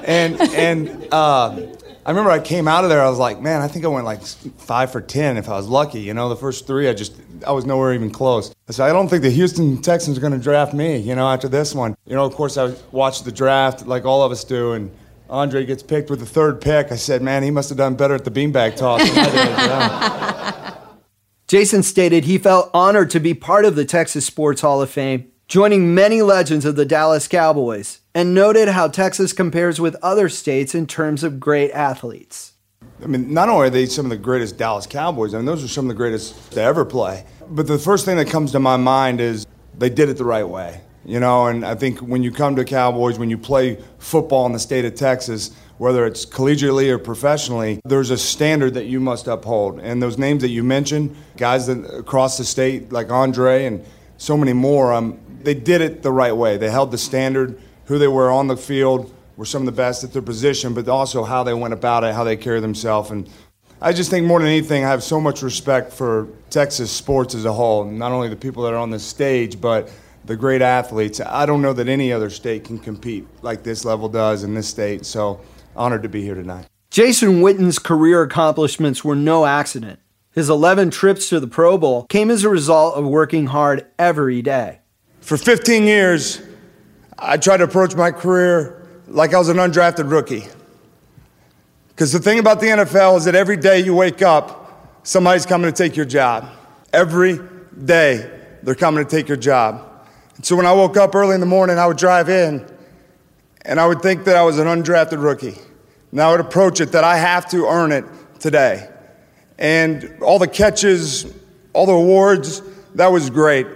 and 0.04 0.40
and 0.40 1.08
uh, 1.12 1.75
I 2.06 2.10
remember 2.10 2.30
I 2.30 2.38
came 2.38 2.68
out 2.68 2.84
of 2.84 2.90
there. 2.90 3.02
I 3.02 3.10
was 3.10 3.18
like, 3.18 3.40
man, 3.40 3.62
I 3.62 3.66
think 3.66 3.84
I 3.84 3.88
went 3.88 4.04
like 4.04 4.22
five 4.22 4.92
for 4.92 5.00
ten 5.00 5.36
if 5.36 5.48
I 5.48 5.56
was 5.56 5.66
lucky. 5.66 5.98
You 5.98 6.14
know, 6.14 6.28
the 6.28 6.36
first 6.36 6.64
three, 6.64 6.88
I 6.88 6.94
just 6.94 7.16
I 7.44 7.50
was 7.50 7.66
nowhere 7.66 7.92
even 7.94 8.10
close. 8.10 8.54
So 8.70 8.84
I 8.84 8.92
don't 8.92 9.08
think 9.08 9.22
the 9.22 9.30
Houston 9.30 9.82
Texans 9.82 10.16
are 10.16 10.20
going 10.20 10.32
to 10.32 10.38
draft 10.38 10.72
me. 10.72 10.98
You 10.98 11.16
know, 11.16 11.28
after 11.28 11.48
this 11.48 11.74
one. 11.74 11.96
You 12.06 12.14
know, 12.14 12.24
of 12.24 12.32
course, 12.34 12.56
I 12.56 12.74
watched 12.92 13.24
the 13.24 13.32
draft 13.32 13.88
like 13.88 14.04
all 14.04 14.22
of 14.22 14.30
us 14.30 14.44
do, 14.44 14.74
and 14.74 14.88
Andre 15.28 15.66
gets 15.66 15.82
picked 15.82 16.08
with 16.08 16.20
the 16.20 16.26
third 16.26 16.60
pick. 16.60 16.92
I 16.92 16.96
said, 16.96 17.22
man, 17.22 17.42
he 17.42 17.50
must 17.50 17.70
have 17.70 17.78
done 17.78 17.96
better 17.96 18.14
at 18.14 18.24
the 18.24 18.30
beanbag 18.30 18.76
toss. 18.76 19.02
Jason 21.48 21.82
stated 21.82 22.24
he 22.24 22.38
felt 22.38 22.70
honored 22.72 23.10
to 23.10 23.18
be 23.18 23.34
part 23.34 23.64
of 23.64 23.74
the 23.74 23.84
Texas 23.84 24.24
Sports 24.24 24.60
Hall 24.60 24.80
of 24.80 24.90
Fame, 24.90 25.32
joining 25.48 25.94
many 25.94 26.22
legends 26.22 26.64
of 26.64 26.74
the 26.74 26.84
Dallas 26.84 27.28
Cowboys 27.28 28.00
and 28.14 28.34
noted 28.34 28.68
how 28.68 28.88
Texas 28.88 29.32
compares 29.32 29.80
with 29.80 29.94
other 30.02 30.28
states 30.28 30.74
in 30.74 30.88
terms 30.88 31.22
of 31.22 31.38
great 31.38 31.70
athletes. 31.70 32.54
I 33.00 33.06
mean, 33.06 33.32
not 33.32 33.48
only 33.48 33.68
are 33.68 33.70
they 33.70 33.86
some 33.86 34.06
of 34.06 34.10
the 34.10 34.16
greatest 34.16 34.58
Dallas 34.58 34.86
Cowboys, 34.86 35.34
I 35.34 35.36
mean, 35.36 35.46
those 35.46 35.62
are 35.62 35.68
some 35.68 35.84
of 35.84 35.88
the 35.88 35.94
greatest 35.94 36.52
to 36.52 36.60
ever 36.60 36.84
play. 36.84 37.24
But 37.48 37.68
the 37.68 37.78
first 37.78 38.04
thing 38.04 38.16
that 38.16 38.28
comes 38.28 38.50
to 38.52 38.58
my 38.58 38.76
mind 38.76 39.20
is 39.20 39.46
they 39.78 39.88
did 39.88 40.08
it 40.08 40.16
the 40.16 40.24
right 40.24 40.48
way. 40.48 40.80
You 41.04 41.20
know, 41.20 41.46
and 41.46 41.64
I 41.64 41.76
think 41.76 42.00
when 42.00 42.24
you 42.24 42.32
come 42.32 42.56
to 42.56 42.64
Cowboys, 42.64 43.16
when 43.16 43.30
you 43.30 43.38
play 43.38 43.80
football 43.98 44.46
in 44.46 44.52
the 44.52 44.58
state 44.58 44.84
of 44.84 44.96
Texas, 44.96 45.52
whether 45.78 46.04
it's 46.04 46.26
collegiately 46.26 46.88
or 46.88 46.98
professionally, 46.98 47.80
there's 47.84 48.10
a 48.10 48.18
standard 48.18 48.74
that 48.74 48.86
you 48.86 48.98
must 48.98 49.28
uphold. 49.28 49.78
And 49.78 50.02
those 50.02 50.18
names 50.18 50.42
that 50.42 50.48
you 50.48 50.64
mentioned, 50.64 51.14
guys 51.36 51.68
that 51.68 51.84
across 51.96 52.38
the 52.38 52.44
state 52.44 52.90
like 52.90 53.10
Andre 53.10 53.66
and 53.66 53.84
so 54.16 54.36
many 54.36 54.52
more, 54.52 54.92
um, 54.92 55.20
they 55.46 55.54
did 55.54 55.80
it 55.80 56.02
the 56.02 56.10
right 56.10 56.36
way. 56.36 56.56
They 56.56 56.70
held 56.70 56.90
the 56.90 56.98
standard 56.98 57.56
who 57.84 57.98
they 57.98 58.08
were 58.08 58.32
on 58.32 58.48
the 58.48 58.56
field 58.56 59.14
were 59.36 59.44
some 59.44 59.62
of 59.62 59.66
the 59.66 59.72
best 59.72 60.02
at 60.02 60.12
their 60.12 60.20
position, 60.20 60.74
but 60.74 60.88
also 60.88 61.22
how 61.22 61.44
they 61.44 61.54
went 61.54 61.72
about 61.72 62.02
it, 62.02 62.12
how 62.14 62.24
they 62.24 62.36
carried 62.36 62.64
themselves. 62.64 63.12
And 63.12 63.30
I 63.80 63.92
just 63.92 64.10
think 64.10 64.26
more 64.26 64.40
than 64.40 64.48
anything, 64.48 64.84
I 64.84 64.88
have 64.88 65.04
so 65.04 65.20
much 65.20 65.42
respect 65.42 65.92
for 65.92 66.28
Texas 66.50 66.90
sports 66.90 67.32
as 67.36 67.44
a 67.44 67.52
whole, 67.52 67.84
not 67.84 68.10
only 68.10 68.28
the 68.28 68.34
people 68.34 68.64
that 68.64 68.72
are 68.72 68.78
on 68.78 68.90
the 68.90 68.98
stage, 68.98 69.60
but 69.60 69.88
the 70.24 70.34
great 70.34 70.62
athletes. 70.62 71.20
I 71.20 71.46
don't 71.46 71.62
know 71.62 71.72
that 71.74 71.86
any 71.86 72.12
other 72.12 72.28
state 72.28 72.64
can 72.64 72.80
compete 72.80 73.24
like 73.42 73.62
this 73.62 73.84
level 73.84 74.08
does 74.08 74.42
in 74.42 74.52
this 74.52 74.66
state. 74.66 75.06
So 75.06 75.40
honored 75.76 76.02
to 76.02 76.08
be 76.08 76.22
here 76.22 76.34
tonight. 76.34 76.66
Jason 76.90 77.40
Witten's 77.40 77.78
career 77.78 78.22
accomplishments 78.22 79.04
were 79.04 79.14
no 79.14 79.46
accident. 79.46 80.00
His 80.32 80.50
11 80.50 80.90
trips 80.90 81.28
to 81.28 81.38
the 81.38 81.46
Pro 81.46 81.78
Bowl 81.78 82.04
came 82.06 82.32
as 82.32 82.42
a 82.42 82.48
result 82.48 82.96
of 82.96 83.04
working 83.04 83.46
hard 83.46 83.86
every 83.96 84.42
day. 84.42 84.80
For 85.26 85.36
15 85.36 85.82
years, 85.82 86.40
I 87.18 87.36
tried 87.36 87.56
to 87.56 87.64
approach 87.64 87.96
my 87.96 88.12
career 88.12 88.86
like 89.08 89.34
I 89.34 89.38
was 89.38 89.48
an 89.48 89.56
undrafted 89.56 90.08
rookie. 90.08 90.44
Because 91.88 92.12
the 92.12 92.20
thing 92.20 92.38
about 92.38 92.60
the 92.60 92.68
NFL 92.68 93.16
is 93.16 93.24
that 93.24 93.34
every 93.34 93.56
day 93.56 93.80
you 93.80 93.92
wake 93.92 94.22
up, 94.22 95.00
somebody's 95.02 95.44
coming 95.44 95.68
to 95.68 95.76
take 95.76 95.96
your 95.96 96.06
job. 96.06 96.48
Every 96.92 97.40
day 97.84 98.30
they're 98.62 98.76
coming 98.76 99.04
to 99.04 99.10
take 99.10 99.26
your 99.26 99.36
job. 99.36 100.06
And 100.36 100.46
so 100.46 100.54
when 100.54 100.64
I 100.64 100.72
woke 100.72 100.96
up 100.96 101.12
early 101.12 101.34
in 101.34 101.40
the 101.40 101.46
morning, 101.46 101.76
I 101.76 101.88
would 101.88 101.96
drive 101.96 102.28
in 102.28 102.64
and 103.62 103.80
I 103.80 103.86
would 103.88 104.02
think 104.02 104.26
that 104.26 104.36
I 104.36 104.44
was 104.44 104.60
an 104.60 104.68
undrafted 104.68 105.20
rookie. 105.20 105.56
And 106.12 106.20
I 106.20 106.30
would 106.30 106.38
approach 106.38 106.80
it 106.80 106.92
that 106.92 107.02
I 107.02 107.16
have 107.16 107.50
to 107.50 107.66
earn 107.66 107.90
it 107.90 108.04
today. 108.38 108.88
And 109.58 110.18
all 110.22 110.38
the 110.38 110.46
catches, 110.46 111.26
all 111.72 111.86
the 111.86 111.94
awards, 111.94 112.62
that 112.94 113.08
was 113.08 113.28
great. 113.28 113.66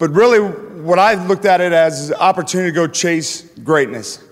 But 0.00 0.12
really, 0.12 0.40
what 0.40 0.98
I 0.98 1.12
looked 1.26 1.44
at 1.44 1.60
it 1.60 1.74
as 1.74 2.00
is 2.00 2.08
an 2.08 2.16
opportunity 2.16 2.70
to 2.70 2.74
go 2.74 2.86
chase 2.86 3.42
greatness. 3.62 4.24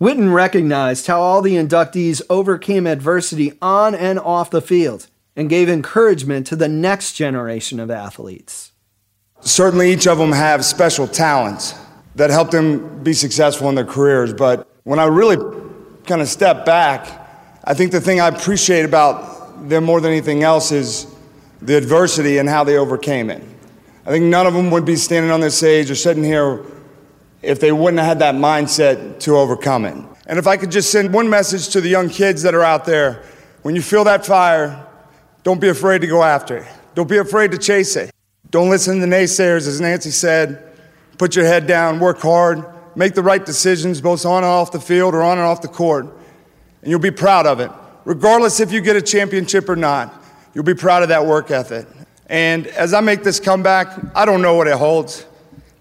Witten 0.00 0.32
recognized 0.32 1.08
how 1.08 1.20
all 1.20 1.42
the 1.42 1.56
inductees 1.56 2.22
overcame 2.30 2.86
adversity 2.86 3.52
on 3.60 3.92
and 3.94 4.20
off 4.20 4.50
the 4.50 4.62
field 4.62 5.08
and 5.34 5.50
gave 5.50 5.68
encouragement 5.68 6.46
to 6.46 6.54
the 6.54 6.68
next 6.68 7.14
generation 7.14 7.80
of 7.80 7.90
athletes. 7.90 8.70
Certainly, 9.40 9.92
each 9.92 10.06
of 10.06 10.16
them 10.16 10.30
have 10.30 10.64
special 10.64 11.08
talents 11.08 11.74
that 12.14 12.30
helped 12.30 12.52
them 12.52 13.02
be 13.02 13.12
successful 13.12 13.68
in 13.68 13.74
their 13.74 13.84
careers. 13.84 14.32
But 14.32 14.68
when 14.84 15.00
I 15.00 15.06
really 15.06 15.38
kind 16.06 16.22
of 16.22 16.28
step 16.28 16.64
back, 16.64 17.08
I 17.64 17.74
think 17.74 17.90
the 17.90 18.00
thing 18.00 18.20
I 18.20 18.28
appreciate 18.28 18.84
about 18.84 19.68
them 19.68 19.82
more 19.82 20.00
than 20.00 20.12
anything 20.12 20.44
else 20.44 20.70
is 20.70 21.12
the 21.60 21.76
adversity 21.76 22.38
and 22.38 22.48
how 22.48 22.62
they 22.62 22.76
overcame 22.78 23.28
it. 23.28 23.42
I 24.06 24.10
think 24.10 24.26
none 24.26 24.46
of 24.46 24.54
them 24.54 24.70
would 24.70 24.84
be 24.84 24.94
standing 24.94 25.32
on 25.32 25.40
this 25.40 25.58
stage 25.58 25.90
or 25.90 25.96
sitting 25.96 26.22
here 26.22 26.64
if 27.42 27.58
they 27.58 27.72
wouldn't 27.72 27.98
have 27.98 28.06
had 28.06 28.18
that 28.20 28.36
mindset 28.36 29.18
to 29.20 29.36
overcome 29.36 29.84
it. 29.84 29.96
And 30.28 30.38
if 30.38 30.46
I 30.46 30.56
could 30.56 30.70
just 30.70 30.92
send 30.92 31.12
one 31.12 31.28
message 31.28 31.70
to 31.70 31.80
the 31.80 31.88
young 31.88 32.08
kids 32.08 32.42
that 32.42 32.54
are 32.54 32.62
out 32.62 32.84
there 32.84 33.24
when 33.62 33.74
you 33.74 33.82
feel 33.82 34.04
that 34.04 34.24
fire, 34.24 34.86
don't 35.42 35.60
be 35.60 35.68
afraid 35.68 36.02
to 36.02 36.06
go 36.06 36.22
after 36.22 36.58
it. 36.58 36.66
Don't 36.94 37.08
be 37.08 37.18
afraid 37.18 37.50
to 37.50 37.58
chase 37.58 37.96
it. 37.96 38.12
Don't 38.50 38.70
listen 38.70 39.00
to 39.00 39.06
the 39.06 39.12
naysayers, 39.12 39.66
as 39.66 39.80
Nancy 39.80 40.10
said. 40.10 40.62
Put 41.18 41.34
your 41.34 41.44
head 41.44 41.66
down, 41.66 41.98
work 41.98 42.20
hard, 42.20 42.64
make 42.94 43.14
the 43.14 43.22
right 43.22 43.44
decisions, 43.44 44.00
both 44.00 44.24
on 44.24 44.44
and 44.44 44.46
off 44.46 44.70
the 44.70 44.80
field 44.80 45.16
or 45.16 45.22
on 45.22 45.38
and 45.38 45.46
off 45.46 45.62
the 45.62 45.68
court, 45.68 46.06
and 46.82 46.90
you'll 46.90 47.00
be 47.00 47.10
proud 47.10 47.46
of 47.46 47.58
it. 47.58 47.72
Regardless 48.04 48.60
if 48.60 48.70
you 48.70 48.80
get 48.80 48.94
a 48.94 49.02
championship 49.02 49.68
or 49.68 49.74
not, 49.74 50.14
you'll 50.54 50.62
be 50.62 50.74
proud 50.74 51.02
of 51.02 51.08
that 51.08 51.26
work 51.26 51.50
ethic. 51.50 51.88
And 52.28 52.66
as 52.66 52.92
I 52.92 53.00
make 53.00 53.22
this 53.22 53.38
comeback, 53.38 53.88
I 54.14 54.24
don't 54.24 54.42
know 54.42 54.54
what 54.54 54.66
it 54.66 54.76
holds. 54.76 55.26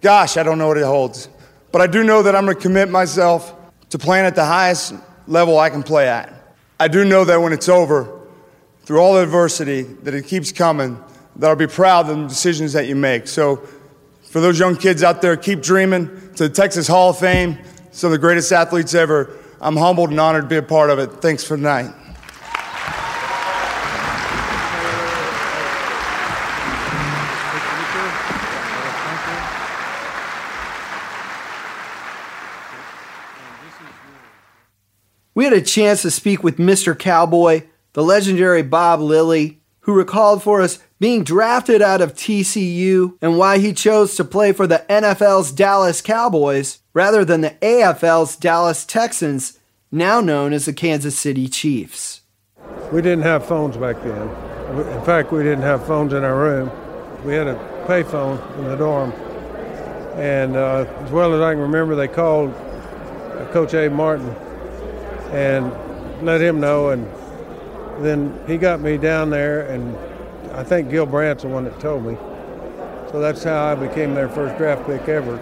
Gosh, 0.02 0.38
I 0.38 0.44
don't 0.44 0.58
know 0.58 0.68
what 0.68 0.78
it 0.78 0.86
holds. 0.86 1.30
But 1.72 1.82
I 1.82 1.88
do 1.88 2.04
know 2.04 2.24
that 2.24 2.36
I'm 2.36 2.46
going 2.46 2.56
to 2.56 2.62
commit 2.62 2.90
myself 2.90 3.54
to 3.90 3.98
playing 3.98 4.26
at 4.26 4.36
the 4.36 4.46
highest 4.46 4.94
level 5.28 5.58
I 5.58 5.70
can 5.70 5.84
play 5.84 6.08
at. 6.08 6.32
I 6.80 6.88
do 6.88 7.06
know 7.06 7.26
that 7.26 7.42
when 7.42 7.54
it's 7.54 7.70
over, 7.70 8.22
through 8.84 9.00
all 9.00 9.16
the 9.16 9.24
adversity, 9.24 9.82
that 9.82 10.14
it 10.14 10.28
keeps 10.28 10.52
coming, 10.52 11.02
that 11.38 11.50
I'll 11.50 11.56
be 11.56 11.68
proud 11.68 12.10
of 12.10 12.18
the 12.18 12.28
decisions 12.28 12.74
that 12.74 12.88
you 12.88 12.96
make. 12.96 13.28
So, 13.28 13.58
for 14.24 14.42
those 14.42 14.60
young 14.60 14.76
kids 14.76 15.02
out 15.02 15.22
there, 15.22 15.36
keep 15.38 15.62
dreaming. 15.62 16.08
To 16.36 16.48
the 16.48 16.54
Texas 16.54 16.88
Hall 16.88 17.12
of 17.12 17.18
Fame, 17.18 17.58
some 17.92 18.10
of 18.10 18.12
the 18.12 18.18
greatest 18.20 18.52
athletes 18.52 18.94
ever. 18.94 19.30
I'm 19.62 19.78
humbled 19.78 20.10
and 20.10 20.20
honored 20.20 20.44
to 20.44 20.50
be 20.50 20.58
a 20.58 20.62
part 20.62 20.90
of 20.90 21.00
it. 21.00 21.08
Thanks 21.22 21.44
for 21.44 21.56
tonight. 21.56 21.94
We 35.46 35.52
had 35.52 35.62
a 35.62 35.64
chance 35.64 36.02
to 36.02 36.10
speak 36.10 36.44
with 36.44 36.58
Mr. 36.58 36.98
Cowboy, 36.98 37.66
the 37.94 38.02
legendary 38.02 38.64
Bob 38.64 39.00
Lilly, 39.00 39.62
who 39.82 39.94
recalled 39.94 40.42
for 40.42 40.60
us 40.60 40.80
being 41.00 41.24
drafted 41.24 41.84
out 41.84 42.02
of 42.02 42.16
TCU 42.16 43.16
and 43.22 43.38
why 43.38 43.60
he 43.60 43.72
chose 43.72 44.16
to 44.16 44.24
play 44.24 44.54
for 44.54 44.66
the 44.66 44.84
NFL's 44.90 45.52
Dallas 45.52 46.02
Cowboys 46.02 46.80
rather 46.96 47.24
than 47.24 47.42
the 47.42 47.52
AFL's 47.62 48.36
Dallas 48.36 48.86
Texans 48.86 49.60
now 49.92 50.20
known 50.20 50.52
as 50.52 50.66
the 50.66 50.74
Kansas 50.74 51.16
City 51.16 51.48
Chiefs. 51.48 52.22
We 52.92 53.04
didn't 53.04 53.22
have 53.22 53.46
phones 53.46 53.78
back 53.78 54.02
then. 54.02 54.28
In 54.98 55.06
fact, 55.06 55.32
we 55.32 55.44
didn't 55.44 55.62
have 55.62 55.86
phones 55.86 56.14
in 56.14 56.24
our 56.24 56.36
room. 56.36 56.72
We 57.24 57.36
had 57.36 57.46
a 57.46 57.86
payphone 57.86 58.58
in 58.58 58.64
the 58.64 58.78
dorm. 58.78 59.12
And 60.16 60.56
uh, 60.56 60.88
as 61.02 61.12
well 61.12 61.36
as 61.36 61.42
I 61.42 61.54
can 61.54 61.62
remember, 61.62 61.96
they 61.96 62.08
called 62.08 62.52
Coach 63.52 63.76
Abe 63.76 63.92
Martin 63.92 64.36
and 65.36 66.26
let 66.26 66.40
him 66.40 66.62
know. 66.62 66.90
And 66.90 67.06
then 68.00 68.40
he 68.48 68.58
got 68.58 68.80
me 68.80 68.98
down 68.98 69.30
there, 69.30 69.68
and 69.68 69.96
I 70.54 70.64
think 70.64 70.90
Gil 70.90 71.06
Brandt's 71.06 71.44
the 71.44 71.50
one 71.50 71.66
that 71.66 71.78
told 71.80 72.06
me. 72.06 72.18
So 73.12 73.20
that's 73.20 73.44
how 73.44 73.66
I 73.66 73.76
became 73.76 74.16
their 74.16 74.30
first 74.30 74.58
draft 74.58 74.86
pick 74.86 75.08
ever. 75.10 75.38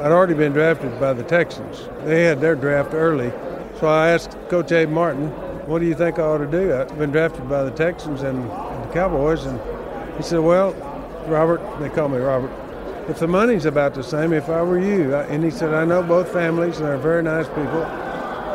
I'd 0.00 0.10
already 0.10 0.34
been 0.34 0.52
drafted 0.52 0.98
by 0.98 1.12
the 1.12 1.22
Texans. 1.22 1.88
They 2.04 2.24
had 2.24 2.40
their 2.40 2.56
draft 2.56 2.94
early. 2.94 3.30
So 3.78 3.86
I 3.86 4.08
asked 4.08 4.36
Coach 4.48 4.72
Abe 4.72 4.88
Martin, 4.88 5.28
what 5.66 5.78
do 5.78 5.86
you 5.86 5.94
think 5.94 6.18
I 6.18 6.22
ought 6.22 6.38
to 6.38 6.46
do? 6.46 6.74
I've 6.74 6.98
been 6.98 7.10
drafted 7.10 7.48
by 7.48 7.62
the 7.62 7.70
Texans 7.70 8.22
and, 8.22 8.42
the 8.44 8.90
Cowboys. 8.92 9.44
And 9.44 9.60
he 10.16 10.22
said, 10.22 10.40
well, 10.40 10.72
Robert, 11.26 11.60
they 11.80 11.88
call 11.88 12.08
me 12.08 12.18
Robert, 12.18 12.50
if 13.08 13.18
the 13.18 13.28
money's 13.28 13.66
about 13.66 13.94
the 13.94 14.02
same, 14.02 14.32
if 14.32 14.48
I 14.48 14.62
were 14.62 14.78
you, 14.78 15.14
and 15.14 15.44
he 15.44 15.50
said, 15.50 15.74
I 15.74 15.84
know 15.84 16.02
both 16.02 16.32
families 16.32 16.78
and 16.78 16.86
they're 16.86 16.96
very 16.96 17.22
nice 17.22 17.48
people, 17.48 17.84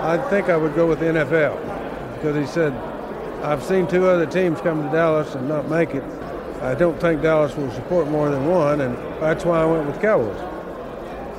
I 0.01 0.17
think 0.29 0.49
I 0.49 0.57
would 0.57 0.75
go 0.75 0.87
with 0.87 0.99
the 0.99 1.05
NFL 1.05 2.15
because 2.15 2.35
he 2.35 2.45
said, 2.45 2.73
I've 3.43 3.63
seen 3.63 3.87
two 3.87 4.07
other 4.07 4.25
teams 4.25 4.59
come 4.61 4.83
to 4.83 4.89
Dallas 4.89 5.35
and 5.35 5.47
not 5.47 5.69
make 5.69 5.95
it. 5.95 6.03
I 6.61 6.75
don't 6.75 6.99
think 6.99 7.21
Dallas 7.21 7.55
will 7.55 7.71
support 7.71 8.07
more 8.07 8.29
than 8.29 8.45
one, 8.47 8.81
and 8.81 8.97
that's 9.21 9.45
why 9.45 9.61
I 9.61 9.65
went 9.65 9.87
with 9.87 10.01
Cowboys. 10.01 10.37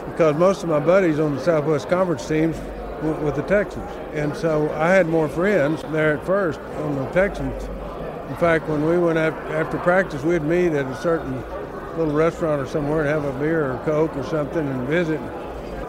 Because 0.06 0.34
most 0.36 0.62
of 0.62 0.68
my 0.68 0.80
buddies 0.80 1.18
on 1.18 1.36
the 1.36 1.42
Southwest 1.42 1.88
Conference 1.88 2.26
teams 2.26 2.56
went 3.02 3.20
with 3.22 3.36
the 3.36 3.42
Texans. 3.42 3.90
And 4.14 4.34
so 4.36 4.70
I 4.72 4.88
had 4.90 5.06
more 5.06 5.28
friends 5.28 5.82
there 5.92 6.16
at 6.16 6.24
first 6.24 6.58
on 6.60 6.96
the 6.96 7.06
Texans. 7.10 7.62
In 8.30 8.36
fact, 8.36 8.68
when 8.68 8.86
we 8.86 8.98
went 8.98 9.18
after 9.18 9.78
practice, 9.78 10.22
we'd 10.22 10.42
meet 10.42 10.72
at 10.72 10.86
a 10.86 10.96
certain 11.02 11.42
little 11.98 12.14
restaurant 12.14 12.62
or 12.62 12.66
somewhere 12.66 13.00
and 13.00 13.08
have 13.08 13.24
a 13.24 13.38
beer 13.38 13.72
or 13.72 13.78
Coke 13.84 14.16
or 14.16 14.24
something 14.24 14.66
and 14.66 14.88
visit. 14.88 15.20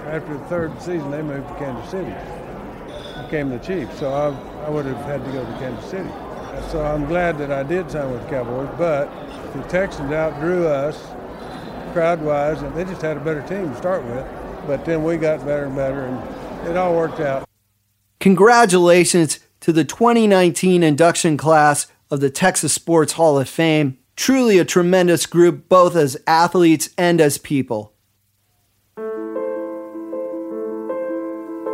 After 0.08 0.34
the 0.38 0.46
third 0.46 0.82
season, 0.82 1.10
they 1.12 1.22
moved 1.22 1.48
to 1.48 1.56
Kansas 1.56 1.90
City, 1.90 2.12
became 3.32 3.50
the 3.50 3.60
Chiefs. 3.60 3.98
So 3.98 4.12
I, 4.12 4.66
I 4.66 4.70
would 4.70 4.86
have 4.86 4.98
had 5.06 5.24
to 5.24 5.32
go 5.32 5.46
to 5.46 5.52
Kansas 5.54 5.90
City. 5.90 6.10
So 6.70 6.84
I'm 6.84 7.06
glad 7.06 7.38
that 7.38 7.50
I 7.50 7.64
did 7.64 7.90
sign 7.90 8.12
with 8.12 8.22
the 8.24 8.30
Cowboys, 8.30 8.70
but 8.78 9.10
the 9.54 9.64
Texans 9.70 10.12
outdrew 10.12 10.68
us 10.68 11.02
crowd-wise, 11.94 12.62
and 12.62 12.76
they 12.76 12.84
just 12.84 13.02
had 13.02 13.16
a 13.16 13.22
better 13.22 13.42
team 13.44 13.70
to 13.70 13.78
start 13.78 14.04
with. 14.04 14.26
But 14.68 14.84
then 14.84 15.04
we 15.06 15.16
got 15.16 15.46
better 15.46 15.64
and 15.64 15.76
better, 15.76 16.02
and 16.02 16.68
it 16.68 16.76
all 16.76 16.94
worked 16.94 17.22
out. 17.22 17.48
Congratulations 18.20 19.40
to 19.62 19.72
the 19.72 19.86
2019 19.86 20.84
induction 20.84 21.38
class 21.38 21.88
of 22.10 22.20
the 22.20 22.30
Texas 22.30 22.74
Sports 22.74 23.14
Hall 23.14 23.40
of 23.40 23.48
Fame. 23.48 23.98
Truly 24.18 24.60
a 24.60 24.66
tremendous 24.66 25.26
group, 25.26 25.70
both 25.70 25.96
as 25.96 26.18
athletes 26.28 26.90
and 26.98 27.22
as 27.22 27.38
people. 27.38 27.94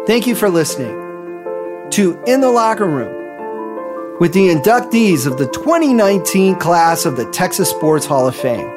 Thank 0.06 0.28
you 0.28 0.36
for 0.36 0.50
listening 0.50 1.07
to 1.92 2.22
In 2.28 2.42
the 2.42 2.50
Locker 2.50 2.86
Room 2.86 4.20
with 4.20 4.34
the 4.34 4.50
inductees 4.50 5.26
of 5.26 5.38
the 5.38 5.48
2019 5.48 6.56
class 6.56 7.06
of 7.06 7.18
the 7.18 7.30
Texas 7.32 7.70
Sports 7.70 8.06
Hall 8.06 8.28
of 8.28 8.36
Fame 8.36 8.68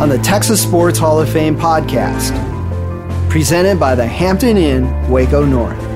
on 0.00 0.08
the 0.08 0.18
Texas 0.18 0.62
Sports 0.62 0.96
Hall 0.96 1.20
of 1.20 1.28
Fame 1.28 1.56
podcast, 1.56 2.30
presented 3.28 3.80
by 3.80 3.96
the 3.96 4.06
Hampton 4.06 4.56
Inn, 4.56 5.08
Waco 5.10 5.44
North. 5.44 5.87